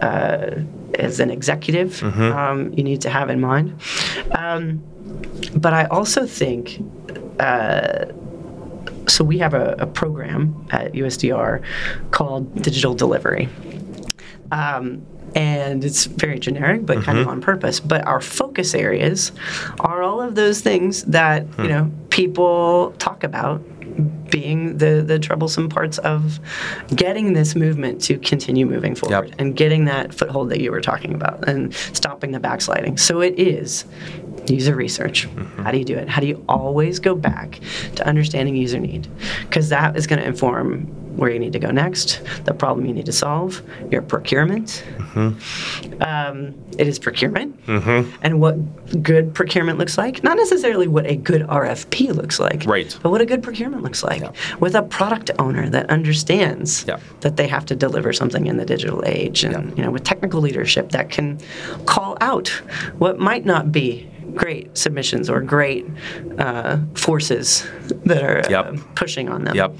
uh, 0.00 0.60
as 0.94 1.20
an 1.20 1.30
executive, 1.30 2.00
mm-hmm. 2.00 2.22
um, 2.22 2.72
you 2.74 2.84
need 2.84 3.00
to 3.00 3.10
have 3.10 3.30
in 3.30 3.40
mind. 3.40 3.80
Um, 4.32 4.82
but 5.56 5.72
I 5.72 5.84
also 5.86 6.26
think. 6.26 6.82
Uh, 7.40 8.06
so 9.08 9.24
we 9.24 9.38
have 9.38 9.54
a, 9.54 9.74
a, 9.78 9.86
program 9.86 10.66
at 10.70 10.92
USDR 10.92 11.62
called 12.10 12.62
Digital 12.62 12.94
Delivery. 12.94 13.48
Um, 14.50 15.06
and 15.34 15.84
it's 15.84 16.04
very 16.04 16.38
generic 16.38 16.86
but 16.86 16.98
mm-hmm. 16.98 17.06
kind 17.06 17.18
of 17.18 17.24
mm-hmm. 17.24 17.32
on 17.32 17.40
purpose 17.40 17.80
but 17.80 18.06
our 18.06 18.20
focus 18.20 18.74
areas 18.74 19.32
are 19.80 20.02
all 20.02 20.20
of 20.20 20.36
those 20.36 20.60
things 20.60 21.02
that 21.04 21.42
hmm. 21.42 21.62
you 21.62 21.68
know 21.68 21.90
people 22.10 22.94
talk 22.98 23.24
about 23.24 23.60
being 24.30 24.78
the 24.78 25.02
the 25.06 25.18
troublesome 25.18 25.68
parts 25.68 25.98
of 25.98 26.40
getting 26.94 27.32
this 27.32 27.54
movement 27.54 28.00
to 28.02 28.18
continue 28.18 28.66
moving 28.66 28.94
forward 28.94 29.28
yep. 29.28 29.34
and 29.38 29.56
getting 29.56 29.84
that 29.84 30.12
foothold 30.12 30.50
that 30.50 30.60
you 30.60 30.70
were 30.70 30.80
talking 30.80 31.14
about 31.14 31.46
and 31.48 31.74
stopping 31.74 32.32
the 32.32 32.40
backsliding. 32.40 32.96
So 32.96 33.20
it 33.20 33.38
is 33.38 33.84
user 34.46 34.74
research. 34.74 35.28
Mm-hmm. 35.28 35.62
How 35.62 35.70
do 35.70 35.78
you 35.78 35.84
do 35.84 35.96
it? 35.96 36.08
How 36.08 36.20
do 36.20 36.26
you 36.26 36.44
always 36.48 36.98
go 36.98 37.14
back 37.14 37.60
to 37.96 38.06
understanding 38.06 38.56
user 38.56 38.78
need? 38.78 39.08
Because 39.42 39.68
that 39.68 39.96
is 39.96 40.06
going 40.06 40.20
to 40.20 40.26
inform 40.26 41.03
where 41.16 41.30
you 41.30 41.38
need 41.38 41.52
to 41.52 41.58
go 41.58 41.70
next, 41.70 42.20
the 42.44 42.54
problem 42.54 42.86
you 42.86 42.94
need 42.94 43.06
to 43.06 43.12
solve, 43.12 43.62
your 43.90 44.02
procurement. 44.02 44.84
Mm-hmm. 44.98 46.02
Um, 46.02 46.54
it 46.78 46.88
is 46.88 46.98
procurement 46.98 47.64
mm-hmm. 47.66 48.10
and 48.22 48.40
what 48.40 49.02
good 49.02 49.34
procurement 49.34 49.78
looks 49.78 49.96
like. 49.96 50.22
Not 50.24 50.36
necessarily 50.36 50.88
what 50.88 51.06
a 51.06 51.16
good 51.16 51.42
RFP 51.42 52.14
looks 52.14 52.40
like, 52.40 52.64
right. 52.66 52.96
but 53.02 53.10
what 53.10 53.20
a 53.20 53.26
good 53.26 53.42
procurement 53.42 53.82
looks 53.82 54.02
like. 54.02 54.22
Yeah. 54.22 54.32
With 54.60 54.74
a 54.74 54.82
product 54.82 55.30
owner 55.38 55.68
that 55.68 55.88
understands 55.90 56.84
yeah. 56.86 56.98
that 57.20 57.36
they 57.36 57.46
have 57.46 57.64
to 57.66 57.76
deliver 57.76 58.12
something 58.12 58.46
in 58.46 58.56
the 58.56 58.64
digital 58.64 59.02
age, 59.06 59.44
and 59.44 59.54
yeah. 59.54 59.76
you 59.76 59.82
know, 59.82 59.90
with 59.90 60.04
technical 60.04 60.40
leadership 60.40 60.90
that 60.90 61.10
can 61.10 61.38
call 61.86 62.16
out 62.20 62.48
what 62.98 63.18
might 63.18 63.44
not 63.44 63.70
be 63.70 64.08
great 64.34 64.76
submissions 64.76 65.30
or 65.30 65.40
great 65.40 65.86
uh, 66.38 66.78
forces 66.94 67.66
that 68.04 68.22
are 68.22 68.42
yep. 68.50 68.66
uh, 68.66 68.76
pushing 68.94 69.28
on 69.28 69.44
them. 69.44 69.54
Yep. 69.54 69.76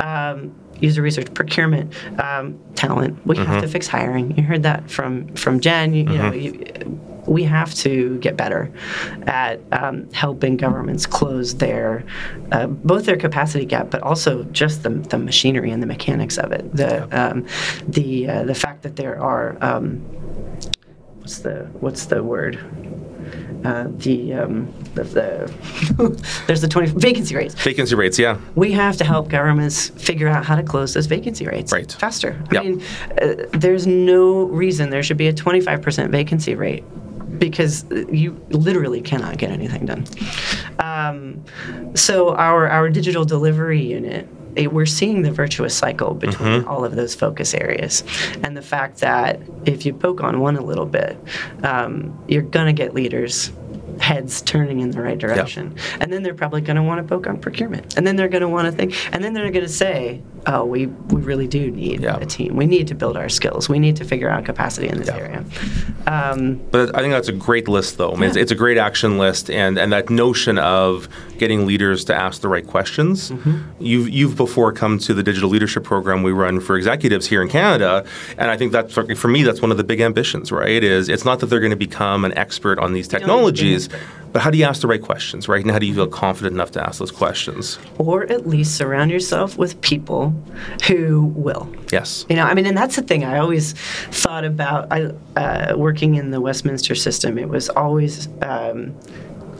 Um, 0.00 0.54
user 0.80 1.02
research, 1.02 1.32
procurement, 1.34 1.94
um, 2.18 2.58
talent. 2.74 3.24
We 3.26 3.36
mm-hmm. 3.36 3.46
have 3.46 3.62
to 3.62 3.68
fix 3.68 3.86
hiring. 3.86 4.36
You 4.36 4.42
heard 4.42 4.62
that 4.62 4.90
from 4.90 5.28
from 5.34 5.60
Jen. 5.60 5.94
You, 5.94 6.04
mm-hmm. 6.04 6.12
you 6.12 6.18
know, 6.18 6.32
you, 6.32 7.00
we 7.26 7.44
have 7.44 7.74
to 7.74 8.18
get 8.18 8.36
better 8.36 8.72
at 9.26 9.60
um, 9.72 10.10
helping 10.12 10.56
governments 10.56 11.06
close 11.06 11.54
their 11.56 12.04
uh, 12.52 12.66
both 12.66 13.04
their 13.04 13.16
capacity 13.16 13.64
gap, 13.64 13.90
but 13.90 14.02
also 14.02 14.44
just 14.44 14.82
the, 14.82 14.90
the 14.90 15.18
machinery 15.18 15.70
and 15.70 15.82
the 15.82 15.86
mechanics 15.86 16.38
of 16.38 16.52
it. 16.52 16.74
The 16.74 17.02
um, 17.16 17.46
the 17.86 18.28
uh, 18.28 18.44
the 18.44 18.54
fact 18.54 18.82
that 18.82 18.96
there 18.96 19.20
are 19.20 19.56
um, 19.60 19.98
what's 21.18 21.38
the 21.38 21.68
what's 21.80 22.06
the 22.06 22.22
word 22.22 22.58
uh, 23.64 23.88
the, 23.96 24.34
um, 24.34 24.72
the, 24.94 25.04
the 25.04 26.42
there's 26.46 26.60
the 26.60 26.68
20 26.68 26.88
vacancy 26.98 27.34
rates. 27.34 27.54
Vacancy 27.54 27.94
rates, 27.94 28.18
yeah. 28.18 28.38
We 28.54 28.72
have 28.72 28.96
to 28.98 29.04
help 29.04 29.28
governments 29.28 29.88
figure 29.90 30.28
out 30.28 30.44
how 30.44 30.56
to 30.56 30.62
close 30.62 30.94
those 30.94 31.06
vacancy 31.06 31.46
rates 31.46 31.72
right. 31.72 31.90
faster. 31.90 32.40
I 32.50 32.54
yep. 32.54 32.64
mean, 32.64 32.82
uh, 33.20 33.46
there's 33.52 33.86
no 33.86 34.44
reason 34.44 34.90
there 34.90 35.02
should 35.02 35.16
be 35.16 35.28
a 35.28 35.32
25% 35.32 36.10
vacancy 36.10 36.54
rate 36.54 36.84
because 37.38 37.84
you 38.10 38.38
literally 38.50 39.00
cannot 39.00 39.38
get 39.38 39.50
anything 39.50 39.86
done. 39.86 40.04
Um, 40.78 41.42
so 41.94 42.34
our 42.34 42.68
our 42.68 42.90
digital 42.90 43.24
delivery 43.24 43.80
unit 43.80 44.10
it, 44.10 44.28
we're 44.56 44.86
seeing 44.86 45.22
the 45.22 45.32
virtuous 45.32 45.74
cycle 45.74 46.14
between 46.14 46.60
mm-hmm. 46.60 46.68
all 46.68 46.84
of 46.84 46.96
those 46.96 47.14
focus 47.14 47.54
areas, 47.54 48.04
and 48.42 48.56
the 48.56 48.62
fact 48.62 48.98
that 48.98 49.40
if 49.64 49.86
you 49.86 49.92
poke 49.92 50.22
on 50.22 50.40
one 50.40 50.56
a 50.56 50.62
little 50.62 50.86
bit, 50.86 51.18
um, 51.62 52.18
you're 52.28 52.42
gonna 52.42 52.72
get 52.72 52.94
leaders 52.94 53.52
heads 54.00 54.40
turning 54.42 54.80
in 54.80 54.90
the 54.90 55.02
right 55.02 55.18
direction. 55.18 55.76
And 56.00 56.12
then 56.12 56.22
they're 56.22 56.34
probably 56.34 56.62
going 56.62 56.76
to 56.76 56.82
want 56.82 57.02
to 57.02 57.06
poke 57.06 57.26
on 57.26 57.38
procurement. 57.38 57.96
And 57.96 58.06
then 58.06 58.16
they're 58.16 58.28
going 58.28 58.40
to 58.40 58.48
want 58.48 58.66
to 58.66 58.72
think, 58.72 58.94
and 59.12 59.22
then 59.22 59.34
they're 59.34 59.50
going 59.50 59.64
to 59.64 59.68
say, 59.68 60.22
oh, 60.46 60.64
we, 60.64 60.86
we 60.86 61.20
really 61.20 61.46
do 61.46 61.70
need 61.70 62.04
a 62.04 62.24
team. 62.26 62.56
We 62.56 62.66
need 62.66 62.88
to 62.88 62.94
build 62.94 63.16
our 63.16 63.28
skills. 63.28 63.68
We 63.68 63.78
need 63.78 63.96
to 63.96 64.04
figure 64.04 64.28
out 64.28 64.44
capacity 64.44 64.88
in 64.88 64.98
this 64.98 65.08
area. 65.08 65.44
Um, 66.06 66.56
but 66.70 66.94
I 66.96 67.00
think 67.00 67.12
that's 67.12 67.28
a 67.28 67.32
great 67.32 67.68
list, 67.68 67.98
though. 67.98 68.10
I 68.10 68.12
mean, 68.12 68.22
yeah. 68.22 68.28
it's, 68.28 68.36
it's, 68.36 68.52
a 68.52 68.54
great 68.54 68.78
action 68.78 69.18
list. 69.18 69.50
And, 69.50 69.78
and 69.78 69.92
that 69.92 70.10
notion 70.10 70.58
of 70.58 71.08
getting 71.38 71.66
leaders 71.66 72.04
to 72.06 72.14
ask 72.14 72.40
the 72.40 72.48
right 72.48 72.66
questions. 72.66 73.30
Mm-hmm. 73.30 73.82
You've, 73.82 74.08
you've 74.08 74.36
before 74.36 74.72
come 74.72 74.98
to 75.00 75.14
the 75.14 75.22
digital 75.22 75.50
leadership 75.50 75.84
program 75.84 76.22
we 76.22 76.32
run 76.32 76.60
for 76.60 76.76
executives 76.76 77.26
here 77.26 77.42
in 77.42 77.48
Canada. 77.48 78.04
And 78.38 78.50
I 78.50 78.56
think 78.56 78.72
that's, 78.72 78.94
for 78.94 79.28
me, 79.28 79.42
that's 79.42 79.62
one 79.62 79.70
of 79.70 79.76
the 79.76 79.84
big 79.84 80.00
ambitions, 80.00 80.50
right? 80.50 80.82
Is 80.82 81.08
it's 81.08 81.24
not 81.24 81.40
that 81.40 81.46
they're 81.46 81.60
going 81.60 81.70
to 81.70 81.76
become 81.76 82.24
an 82.24 82.36
expert 82.36 82.78
on 82.78 82.92
these 82.92 83.08
technologies 83.08 83.88
but 84.32 84.42
how 84.42 84.50
do 84.50 84.58
you 84.58 84.64
ask 84.64 84.80
the 84.80 84.86
right 84.86 85.02
questions, 85.02 85.48
right? 85.48 85.62
And 85.62 85.70
how 85.70 85.78
do 85.78 85.86
you 85.86 85.94
feel 85.94 86.06
confident 86.06 86.54
enough 86.54 86.70
to 86.72 86.86
ask 86.86 86.98
those 86.98 87.10
questions? 87.10 87.78
Or 87.98 88.24
at 88.24 88.46
least 88.46 88.76
surround 88.76 89.10
yourself 89.10 89.58
with 89.58 89.80
people 89.80 90.30
who 90.86 91.24
will. 91.34 91.72
Yes. 91.90 92.26
You 92.28 92.36
know, 92.36 92.44
I 92.44 92.54
mean, 92.54 92.66
and 92.66 92.76
that's 92.76 92.96
the 92.96 93.02
thing 93.02 93.24
I 93.24 93.38
always 93.38 93.72
thought 93.72 94.44
about. 94.44 94.92
I 94.92 95.12
uh, 95.36 95.76
working 95.76 96.14
in 96.14 96.30
the 96.30 96.40
Westminster 96.40 96.94
system. 96.94 97.38
It 97.38 97.48
was 97.48 97.68
always. 97.70 98.28
Um, 98.42 98.94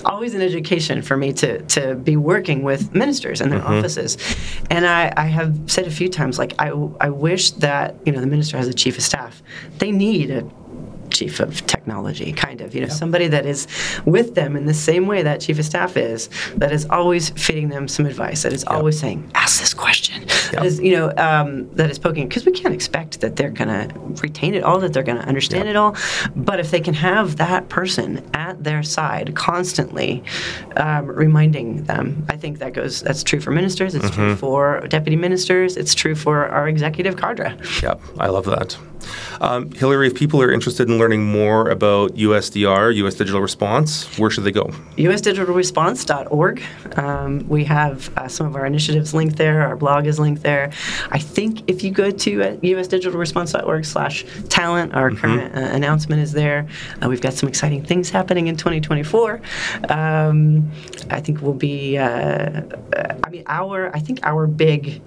always 0.06 0.33
an 0.35 0.40
education 0.40 1.02
for 1.02 1.14
me 1.14 1.30
to 1.30 1.61
to 1.62 1.94
be 1.94 2.16
working 2.16 2.62
with 2.62 2.94
ministers 2.94 3.40
and 3.42 3.52
their 3.52 3.61
mm-hmm. 3.61 3.74
offices. 3.74 4.16
And 4.70 4.87
I, 4.87 5.12
I 5.16 5.26
have 5.26 5.59
said 5.66 5.87
a 5.87 5.90
few 5.90 6.09
times, 6.09 6.38
like 6.38 6.54
I, 6.59 6.68
I 7.00 7.11
wish 7.11 7.50
that 7.52 7.96
you 8.06 8.12
know 8.12 8.20
the 8.20 8.26
minister 8.26 8.56
has 8.56 8.66
a 8.66 8.72
chief 8.72 8.96
of 8.96 9.04
staff. 9.04 9.42
They 9.78 9.92
need 9.92 10.30
a 10.30 10.48
chief 11.11 11.40
of 11.40 11.66
technology, 11.81 12.33
kind 12.33 12.61
of. 12.61 12.75
You 12.75 12.83
know, 12.83 12.87
yep. 12.88 12.97
somebody 12.97 13.29
that 13.29 13.47
is 13.47 13.66
with 14.05 14.35
them 14.35 14.57
in 14.57 14.66
the 14.66 14.75
same 14.75 15.07
way 15.07 15.23
that 15.23 15.40
chief 15.40 15.59
of 15.59 15.64
staff 15.64 15.97
is, 15.97 16.29
that 16.57 16.73
is 16.73 16.87
always 16.90 17.31
feeding 17.31 17.69
them 17.69 17.88
some 17.88 18.07
advice, 18.07 18.43
that 18.43 18.53
is 18.53 18.64
yep. 18.64 18.77
always 18.77 18.99
saying, 18.99 19.31
"Ask 19.35 19.61
this 19.61 19.75
question," 19.75 20.23
yep. 20.23 20.29
that 20.53 20.66
is, 20.66 20.79
you 20.81 20.93
know, 20.97 21.12
um, 21.16 21.71
that 21.75 21.90
is 21.90 21.99
poking 21.99 22.29
because 22.29 22.45
we 22.45 22.53
can't 22.53 22.75
expect 22.75 23.21
that 23.21 23.37
they're 23.37 23.51
going 23.51 23.69
to 23.69 23.95
retain 24.23 24.55
it 24.55 24.62
all, 24.62 24.79
that 24.81 24.93
they're 24.93 25.03
going 25.03 25.19
to 25.19 25.27
understand 25.27 25.69
it 25.69 25.77
all. 25.77 25.97
But 26.37 26.61
if 26.61 26.71
they 26.71 26.81
can 26.81 26.95
have 26.95 27.37
that 27.37 27.69
person 27.69 28.29
at 28.35 28.62
their 28.62 28.83
side 28.83 29.35
constantly, 29.35 30.23
um, 30.77 31.07
reminding 31.07 31.85
them, 31.85 32.27
I 32.29 32.37
think 32.37 32.59
that 32.59 32.75
goes. 32.75 33.01
That's 33.01 33.23
true 33.23 33.40
for 33.40 33.51
ministers. 33.51 33.95
It's 33.95 34.05
mm-hmm. 34.07 34.14
true 34.14 34.37
for 34.37 34.87
deputy 34.88 35.16
ministers. 35.16 35.77
It's 35.77 35.95
true 35.95 36.14
for 36.14 36.47
our 36.47 36.69
executive 36.69 37.16
cadre. 37.16 37.57
Yep, 37.83 38.01
I 38.19 38.29
love 38.29 38.45
that. 38.45 38.77
Um, 39.40 39.71
Hillary, 39.73 40.07
if 40.07 40.14
people 40.14 40.43
are 40.43 40.53
interested 40.53 40.88
in 40.88 40.99
learning 40.99 41.25
more 41.25 41.69
about 41.70 42.14
USDR, 42.14 42.94
US 42.96 43.14
Digital 43.14 43.40
Response, 43.40 44.18
where 44.18 44.30
should 44.30 44.44
they 44.44 44.52
go? 44.52 44.64
USDigitalResponse.org. 44.96 46.62
Um, 46.96 47.48
we 47.48 47.64
have 47.64 48.16
uh, 48.16 48.28
some 48.28 48.46
of 48.46 48.56
our 48.56 48.66
initiatives 48.66 49.14
linked 49.14 49.37
there. 49.37 49.62
Our 49.62 49.76
blog 49.76 50.06
is 50.06 50.18
linked 50.18 50.42
there. 50.42 50.72
I 51.11 51.18
think 51.18 51.68
if 51.68 51.83
you 51.83 51.90
go 51.90 52.11
to 52.11 52.42
uh, 52.42 52.56
USDigitalResponse.org 52.56 53.85
slash 53.85 54.24
talent, 54.48 54.94
our 54.94 55.11
mm-hmm. 55.11 55.20
current 55.20 55.54
uh, 55.54 55.74
announcement 55.74 56.20
is 56.22 56.33
there. 56.33 56.66
Uh, 57.02 57.09
we've 57.09 57.20
got 57.20 57.35
some 57.35 57.48
exciting 57.48 57.85
things 57.85 58.11
happening 58.11 58.48
in 58.48 58.56
2024. 58.56 59.40
Um, 59.88 60.70
I 61.11 61.20
think 61.20 61.40
we'll 61.40 61.54
be, 61.54 61.96
uh, 61.96 62.04
uh, 62.04 63.14
I 63.24 63.30
mean, 63.30 63.44
our, 63.46 63.94
I 63.94 64.00
think 64.00 64.20
our 64.24 64.46
big 64.46 65.02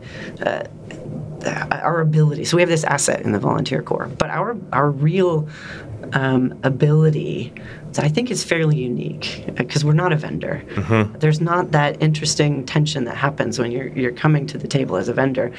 our 1.45 2.02
ability. 2.02 2.45
So 2.45 2.56
we 2.56 2.62
have 2.62 2.69
this 2.69 2.84
asset 2.84 3.21
in 3.21 3.34
the 3.34 3.39
volunteer 3.39 3.82
corps, 3.82 4.10
but 4.17 4.30
our 4.30 4.58
our 4.71 4.89
real 4.89 5.47
um, 6.13 6.60
ability 6.63 7.54
that 7.94 8.04
I 8.04 8.10
think 8.10 8.32
is 8.32 8.44
fairly 8.44 8.78
unique 8.78 9.46
because 9.56 9.86
we're 9.86 9.94
not 9.94 10.12
a 10.12 10.16
vendor. 10.16 10.63
Mm-hmm. 10.70 11.20
There's 11.20 11.42
not 11.42 11.72
that 11.72 12.02
interesting 12.02 12.66
tension 12.66 13.06
that 13.06 13.16
happens 13.16 13.60
when 13.60 13.72
you're 13.72 13.88
you're 13.88 14.12
coming 14.12 14.48
to 14.48 14.58
the 14.58 14.68
table 14.68 14.96
as 14.96 15.08
a 15.08 15.13
vendor. 15.13 15.52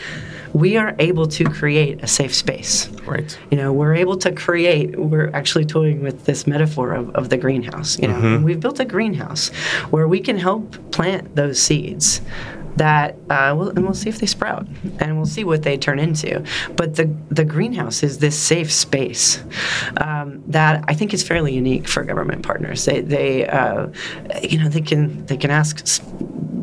We 0.52 0.76
are 0.76 0.94
able 0.98 1.26
to 1.28 1.44
create 1.44 2.02
a 2.02 2.06
safe 2.06 2.34
space. 2.34 2.88
Right. 3.06 3.36
You 3.50 3.56
know, 3.56 3.72
we're 3.72 3.94
able 3.94 4.16
to 4.18 4.32
create. 4.32 4.98
We're 4.98 5.30
actually 5.30 5.64
toying 5.64 6.02
with 6.02 6.24
this 6.24 6.46
metaphor 6.46 6.92
of, 6.92 7.10
of 7.14 7.28
the 7.28 7.36
greenhouse. 7.36 7.98
You 7.98 8.08
know, 8.08 8.14
mm-hmm. 8.14 8.44
we've 8.44 8.60
built 8.60 8.80
a 8.80 8.84
greenhouse 8.84 9.48
where 9.90 10.08
we 10.08 10.20
can 10.20 10.36
help 10.36 10.72
plant 10.90 11.36
those 11.36 11.60
seeds 11.60 12.20
that 12.76 13.16
uh, 13.30 13.54
we'll, 13.56 13.70
and 13.70 13.84
we'll 13.84 13.94
see 13.94 14.08
if 14.08 14.18
they 14.18 14.26
sprout 14.26 14.66
and 14.98 15.16
we'll 15.16 15.26
see 15.26 15.44
what 15.44 15.62
they 15.62 15.76
turn 15.76 15.98
into. 15.98 16.44
But 16.76 16.96
the 16.96 17.14
the 17.30 17.44
greenhouse 17.44 18.02
is 18.02 18.18
this 18.18 18.38
safe 18.38 18.72
space 18.72 19.42
um, 19.98 20.42
that 20.48 20.84
I 20.88 20.94
think 20.94 21.14
is 21.14 21.22
fairly 21.22 21.54
unique 21.54 21.88
for 21.88 22.04
government 22.04 22.42
partners. 22.42 22.84
They 22.84 23.00
they 23.00 23.46
uh, 23.46 23.88
you 24.42 24.58
know 24.58 24.68
they 24.68 24.80
can 24.80 25.24
they 25.26 25.36
can 25.36 25.50
ask 25.50 26.02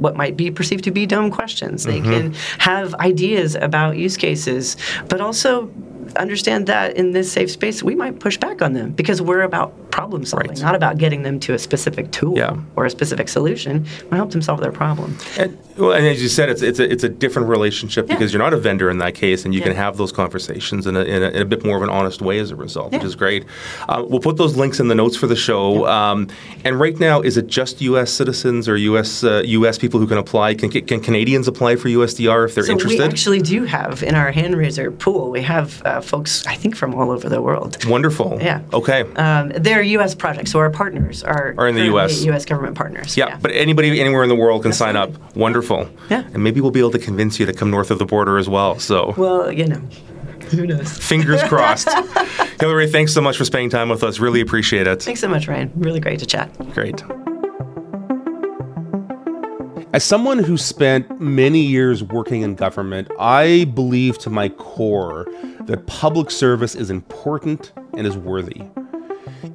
what 0.02 0.16
might 0.16 0.36
be 0.36 0.50
perceived 0.50 0.84
to 0.86 0.92
be 0.92 1.06
dumb 1.06 1.30
questions. 1.30 1.84
They 1.84 2.00
mm-hmm. 2.00 2.12
can 2.12 2.34
have 2.58 2.96
ideas 2.96 3.56
about 3.56 3.98
use 3.98 4.18
cases, 4.18 4.76
but 5.08 5.22
also 5.22 5.72
understand 6.16 6.68
that 6.68 6.96
in 6.98 7.12
this 7.12 7.32
safe 7.32 7.52
space, 7.52 7.84
we 7.84 7.96
might 7.96 8.20
push 8.20 8.38
back 8.38 8.62
on 8.62 8.74
them 8.74 8.92
because 8.92 9.22
we're 9.22 9.42
about 9.42 9.74
problem 9.92 10.26
solving, 10.26 10.50
right. 10.50 10.62
not 10.62 10.76
about 10.76 10.98
getting 10.98 11.24
them 11.24 11.40
to 11.42 11.54
a 11.54 11.60
specific 11.60 12.12
tool 12.12 12.38
yeah. 12.38 12.58
or 12.76 12.86
a 12.86 12.90
specific 12.90 13.28
solution. 13.28 13.86
We 14.10 14.18
help 14.18 14.32
them 14.32 14.42
solve 14.42 14.62
their 14.62 14.72
problem. 14.72 15.18
And, 15.38 15.58
well, 15.78 15.94
and 15.94 16.06
as 16.06 16.22
you 16.22 16.30
said, 16.30 16.50
it's, 16.50 16.62
it's, 16.62 16.80
a, 16.80 16.92
it's 16.92 17.04
a 17.04 17.10
different 17.10 17.48
relationship 17.48 18.08
yeah. 18.08 18.16
because 18.16 18.34
you're 18.34 18.42
not 18.42 18.54
a 18.54 18.58
vendor 18.58 18.90
in 18.90 18.98
that 19.00 19.16
case, 19.16 19.46
and 19.46 19.54
you 19.54 19.60
yeah. 19.60 19.68
can 19.68 19.76
have 19.76 19.98
those 19.98 20.12
conversations 20.12 20.88
in 20.88 20.96
a, 20.96 21.02
in, 21.02 21.24
a, 21.24 21.30
in 21.30 21.42
a, 21.42 21.46
bit 21.46 21.64
more 21.66 21.78
of 21.78 21.84
an 21.84 21.90
honest 21.90 22.22
way 22.22 22.40
as 22.40 22.52
a 22.52 22.56
result, 22.56 22.94
which 22.94 23.04
is 23.04 23.16
great. 23.16 23.46
Uh, 23.90 24.04
we'll 24.08 24.20
put 24.20 24.38
those 24.38 24.56
links 24.56 24.80
in 24.80 24.88
the 24.88 24.96
notes 24.96 25.18
for 25.18 25.28
the 25.28 25.36
show. 25.36 25.86
Um, 25.88 26.28
and 26.64 26.80
right 26.80 26.98
now, 27.00 27.22
is 27.22 27.38
it 27.38 27.48
just 27.48 27.82
U.S. 27.82 28.12
citizens 28.12 28.68
or 28.70 28.78
U.S. 28.78 29.24
Uh, 29.24 29.42
U.S. 29.46 29.78
people 29.78 30.00
who 30.00 30.08
can 30.08 30.18
apply? 30.18 30.56
Can, 30.56 30.70
can 30.70 31.00
Canadians 31.02 31.48
apply 31.48 31.76
for 31.76 31.90
USDR 31.90 32.46
if 32.46 32.56
they're 32.56 32.66
so 32.66 32.74
interested? 32.74 33.00
We 33.00 33.06
actually 33.06 33.42
do 33.42 33.64
have 33.66 34.04
in 34.04 34.16
our 34.16 34.32
hand 34.32 34.56
raiser 34.56 34.92
pool. 34.92 35.32
We 35.32 35.42
have 35.42 35.82
uh, 35.84 36.01
folks, 36.06 36.46
I 36.46 36.56
think, 36.56 36.76
from 36.76 36.94
all 36.96 37.12
over 37.12 37.30
the 37.30 37.42
world. 37.42 37.84
Wonderful. 37.86 38.38
Yeah. 38.42 38.62
Okay. 38.74 39.02
Um, 39.16 39.50
they're 39.50 39.82
U.S. 39.82 40.16
projects, 40.16 40.52
so 40.52 40.60
our 40.60 40.70
partners 40.70 41.24
are, 41.24 41.56
are 41.58 41.68
in 41.68 41.76
the 41.76 41.86
U.S. 41.86 42.24
U.S. 42.24 42.46
government 42.46 42.76
partners. 42.76 43.18
Yeah, 43.18 43.30
yeah, 43.30 43.38
but 43.42 43.52
anybody 43.52 44.00
anywhere 44.00 44.24
in 44.24 44.30
the 44.30 44.36
world 44.36 44.64
can 44.64 44.74
sign 44.74 44.96
up. 44.96 45.12
Wonderful. 45.36 45.90
Yeah. 46.10 46.24
And 46.34 46.44
maybe 46.44 46.62
we'll 46.62 46.72
be 46.72 46.80
able 46.80 46.92
to 46.92 47.00
convince 47.00 47.40
you 47.40 47.46
to 47.46 47.54
come 47.54 47.72
north 47.72 47.92
of 47.92 48.00
the 48.00 48.06
border 48.06 48.38
as 48.38 48.50
well. 48.50 48.80
So. 48.80 49.14
Well, 49.18 49.52
you 49.52 49.68
know. 49.68 49.82
Who 50.52 50.68
knows? 50.68 50.98
Fingers 50.98 51.42
crossed. 51.48 51.90
Hillary, 52.60 52.88
thanks 52.90 53.14
so 53.14 53.22
much 53.22 53.38
for 53.38 53.46
spending 53.46 53.70
time 53.70 53.90
with 53.90 54.04
us. 54.04 54.20
Really 54.20 54.42
appreciate 54.42 54.86
it. 54.86 55.02
Thanks 55.02 55.22
so 55.22 55.30
much, 55.30 55.48
Ryan. 55.48 55.72
Really 55.76 56.00
great 56.00 56.20
to 56.20 56.26
chat. 56.26 56.52
Great. 56.74 57.02
As 59.94 60.06
someone 60.06 60.40
who 60.40 60.56
spent 60.56 61.20
many 61.20 61.60
years 61.60 62.02
working 62.02 62.44
in 62.44 62.56
government, 62.56 63.10
I 63.20 63.66
believe 63.74 64.18
to 64.20 64.30
my 64.30 64.48
core 64.48 65.28
that 65.66 65.86
public 65.86 66.32
service 66.32 66.76
is 66.76 66.90
important 66.90 67.74
and 67.98 68.08
is 68.08 68.16
worthy. 68.16 68.62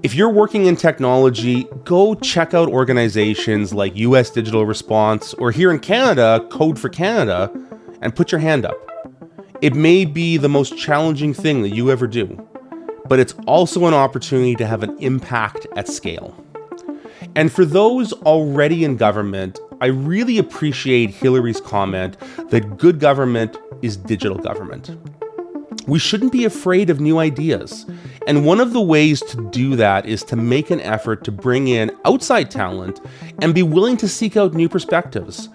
If 0.02 0.14
you're 0.14 0.28
working 0.28 0.66
in 0.66 0.76
technology, 0.76 1.64
go 1.84 2.14
check 2.14 2.52
out 2.52 2.68
organizations 2.68 3.72
like 3.72 3.96
US 3.96 4.28
Digital 4.28 4.66
Response 4.66 5.32
or 5.34 5.52
here 5.52 5.70
in 5.70 5.78
Canada, 5.78 6.46
Code 6.50 6.78
for 6.78 6.90
Canada, 6.90 7.50
and 8.02 8.14
put 8.14 8.30
your 8.30 8.40
hand 8.40 8.66
up. 8.66 8.76
It 9.62 9.74
may 9.74 10.04
be 10.04 10.36
the 10.36 10.50
most 10.50 10.76
challenging 10.76 11.32
thing 11.32 11.62
that 11.62 11.74
you 11.74 11.90
ever 11.90 12.06
do, 12.06 12.46
but 13.08 13.18
it's 13.18 13.32
also 13.46 13.86
an 13.86 13.94
opportunity 13.94 14.54
to 14.56 14.66
have 14.66 14.82
an 14.82 14.98
impact 14.98 15.66
at 15.76 15.88
scale. 15.88 16.36
And 17.34 17.50
for 17.50 17.64
those 17.64 18.12
already 18.12 18.84
in 18.84 18.98
government, 18.98 19.58
I 19.80 19.86
really 19.86 20.38
appreciate 20.38 21.10
Hillary's 21.10 21.60
comment 21.60 22.16
that 22.50 22.78
good 22.78 22.98
government 22.98 23.58
is 23.82 23.98
digital 23.98 24.38
government. 24.38 24.96
We 25.86 25.98
shouldn't 25.98 26.32
be 26.32 26.46
afraid 26.46 26.88
of 26.88 26.98
new 26.98 27.18
ideas. 27.18 27.84
And 28.26 28.46
one 28.46 28.58
of 28.58 28.72
the 28.72 28.80
ways 28.80 29.20
to 29.22 29.50
do 29.50 29.76
that 29.76 30.06
is 30.06 30.22
to 30.24 30.36
make 30.36 30.70
an 30.70 30.80
effort 30.80 31.24
to 31.24 31.30
bring 31.30 31.68
in 31.68 31.90
outside 32.06 32.50
talent 32.50 33.00
and 33.42 33.54
be 33.54 33.62
willing 33.62 33.98
to 33.98 34.08
seek 34.08 34.36
out 34.36 34.54
new 34.54 34.68
perspectives. 34.68 35.50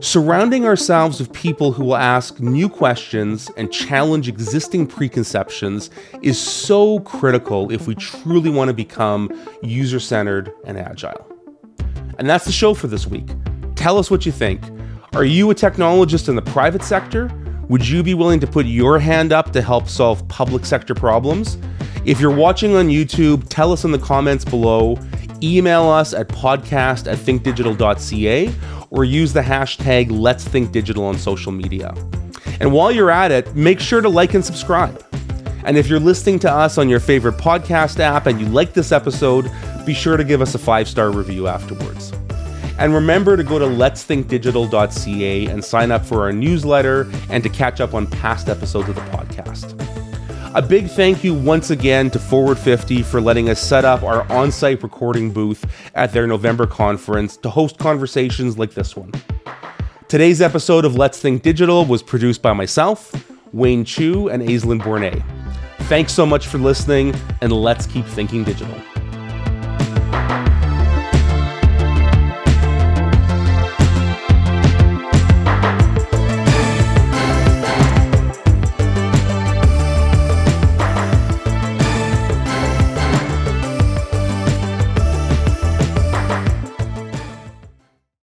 Surrounding 0.00 0.64
ourselves 0.64 1.20
with 1.20 1.32
people 1.32 1.72
who 1.72 1.84
will 1.84 1.96
ask 1.96 2.40
new 2.40 2.68
questions 2.68 3.50
and 3.56 3.70
challenge 3.70 4.28
existing 4.28 4.86
preconceptions 4.86 5.90
is 6.22 6.40
so 6.40 7.00
critical 7.00 7.70
if 7.70 7.86
we 7.86 7.94
truly 7.96 8.48
want 8.48 8.68
to 8.68 8.74
become 8.74 9.30
user 9.62 10.00
centered 10.00 10.50
and 10.64 10.78
agile. 10.78 11.26
And 12.18 12.28
that's 12.28 12.46
the 12.46 12.52
show 12.52 12.74
for 12.74 12.86
this 12.86 13.06
week. 13.06 13.28
Tell 13.78 13.96
us 13.96 14.10
what 14.10 14.26
you 14.26 14.32
think. 14.32 14.60
Are 15.14 15.24
you 15.24 15.52
a 15.52 15.54
technologist 15.54 16.28
in 16.28 16.34
the 16.34 16.42
private 16.42 16.82
sector? 16.82 17.30
Would 17.68 17.86
you 17.86 18.02
be 18.02 18.12
willing 18.12 18.40
to 18.40 18.46
put 18.48 18.66
your 18.66 18.98
hand 18.98 19.32
up 19.32 19.52
to 19.52 19.62
help 19.62 19.88
solve 19.88 20.26
public 20.26 20.66
sector 20.66 20.96
problems? 20.96 21.58
If 22.04 22.18
you're 22.18 22.34
watching 22.34 22.74
on 22.74 22.88
YouTube, 22.88 23.46
tell 23.48 23.70
us 23.70 23.84
in 23.84 23.92
the 23.92 23.98
comments 24.00 24.44
below. 24.44 24.98
Email 25.44 25.84
us 25.84 26.12
at 26.12 26.26
podcast 26.26 27.06
at 27.06 27.18
thinkdigital.ca 27.18 28.52
or 28.90 29.04
use 29.04 29.32
the 29.32 29.42
hashtag 29.42 30.10
Let's 30.10 30.42
Think 30.42 30.72
Digital 30.72 31.04
on 31.04 31.16
social 31.16 31.52
media. 31.52 31.94
And 32.58 32.72
while 32.72 32.90
you're 32.90 33.12
at 33.12 33.30
it, 33.30 33.54
make 33.54 33.78
sure 33.78 34.00
to 34.00 34.08
like 34.08 34.34
and 34.34 34.44
subscribe. 34.44 35.04
And 35.62 35.78
if 35.78 35.86
you're 35.86 36.00
listening 36.00 36.40
to 36.40 36.50
us 36.50 36.78
on 36.78 36.88
your 36.88 36.98
favorite 36.98 37.36
podcast 37.36 38.00
app 38.00 38.26
and 38.26 38.40
you 38.40 38.48
like 38.48 38.74
this 38.74 38.90
episode, 38.90 39.48
be 39.86 39.94
sure 39.94 40.16
to 40.16 40.24
give 40.24 40.42
us 40.42 40.56
a 40.56 40.58
five 40.58 40.88
star 40.88 41.12
review 41.12 41.46
afterwards. 41.46 42.12
And 42.78 42.94
remember 42.94 43.36
to 43.36 43.42
go 43.42 43.58
to 43.58 43.66
letsthinkdigital.ca 43.66 45.46
and 45.46 45.64
sign 45.64 45.90
up 45.90 46.04
for 46.04 46.22
our 46.22 46.32
newsletter 46.32 47.10
and 47.28 47.42
to 47.42 47.48
catch 47.48 47.80
up 47.80 47.92
on 47.92 48.06
past 48.06 48.48
episodes 48.48 48.88
of 48.88 48.94
the 48.94 49.00
podcast. 49.02 49.74
A 50.54 50.62
big 50.62 50.88
thank 50.88 51.22
you 51.22 51.34
once 51.34 51.70
again 51.70 52.10
to 52.10 52.18
Forward 52.18 52.58
50 52.58 53.02
for 53.02 53.20
letting 53.20 53.50
us 53.50 53.60
set 53.60 53.84
up 53.84 54.02
our 54.02 54.30
on 54.32 54.50
site 54.50 54.82
recording 54.82 55.30
booth 55.30 55.64
at 55.94 56.12
their 56.12 56.26
November 56.26 56.66
conference 56.66 57.36
to 57.38 57.50
host 57.50 57.78
conversations 57.78 58.56
like 58.56 58.72
this 58.72 58.96
one. 58.96 59.12
Today's 60.08 60.40
episode 60.40 60.86
of 60.86 60.94
Let's 60.94 61.20
Think 61.20 61.42
Digital 61.42 61.84
was 61.84 62.02
produced 62.02 62.40
by 62.40 62.54
myself, 62.54 63.12
Wayne 63.52 63.84
Chu, 63.84 64.28
and 64.28 64.42
Aislinn 64.42 64.80
Bornay. 64.80 65.22
Thanks 65.88 66.12
so 66.12 66.24
much 66.24 66.46
for 66.46 66.58
listening, 66.58 67.14
and 67.42 67.52
let's 67.52 67.86
keep 67.86 68.06
thinking 68.06 68.42
digital. 68.42 68.74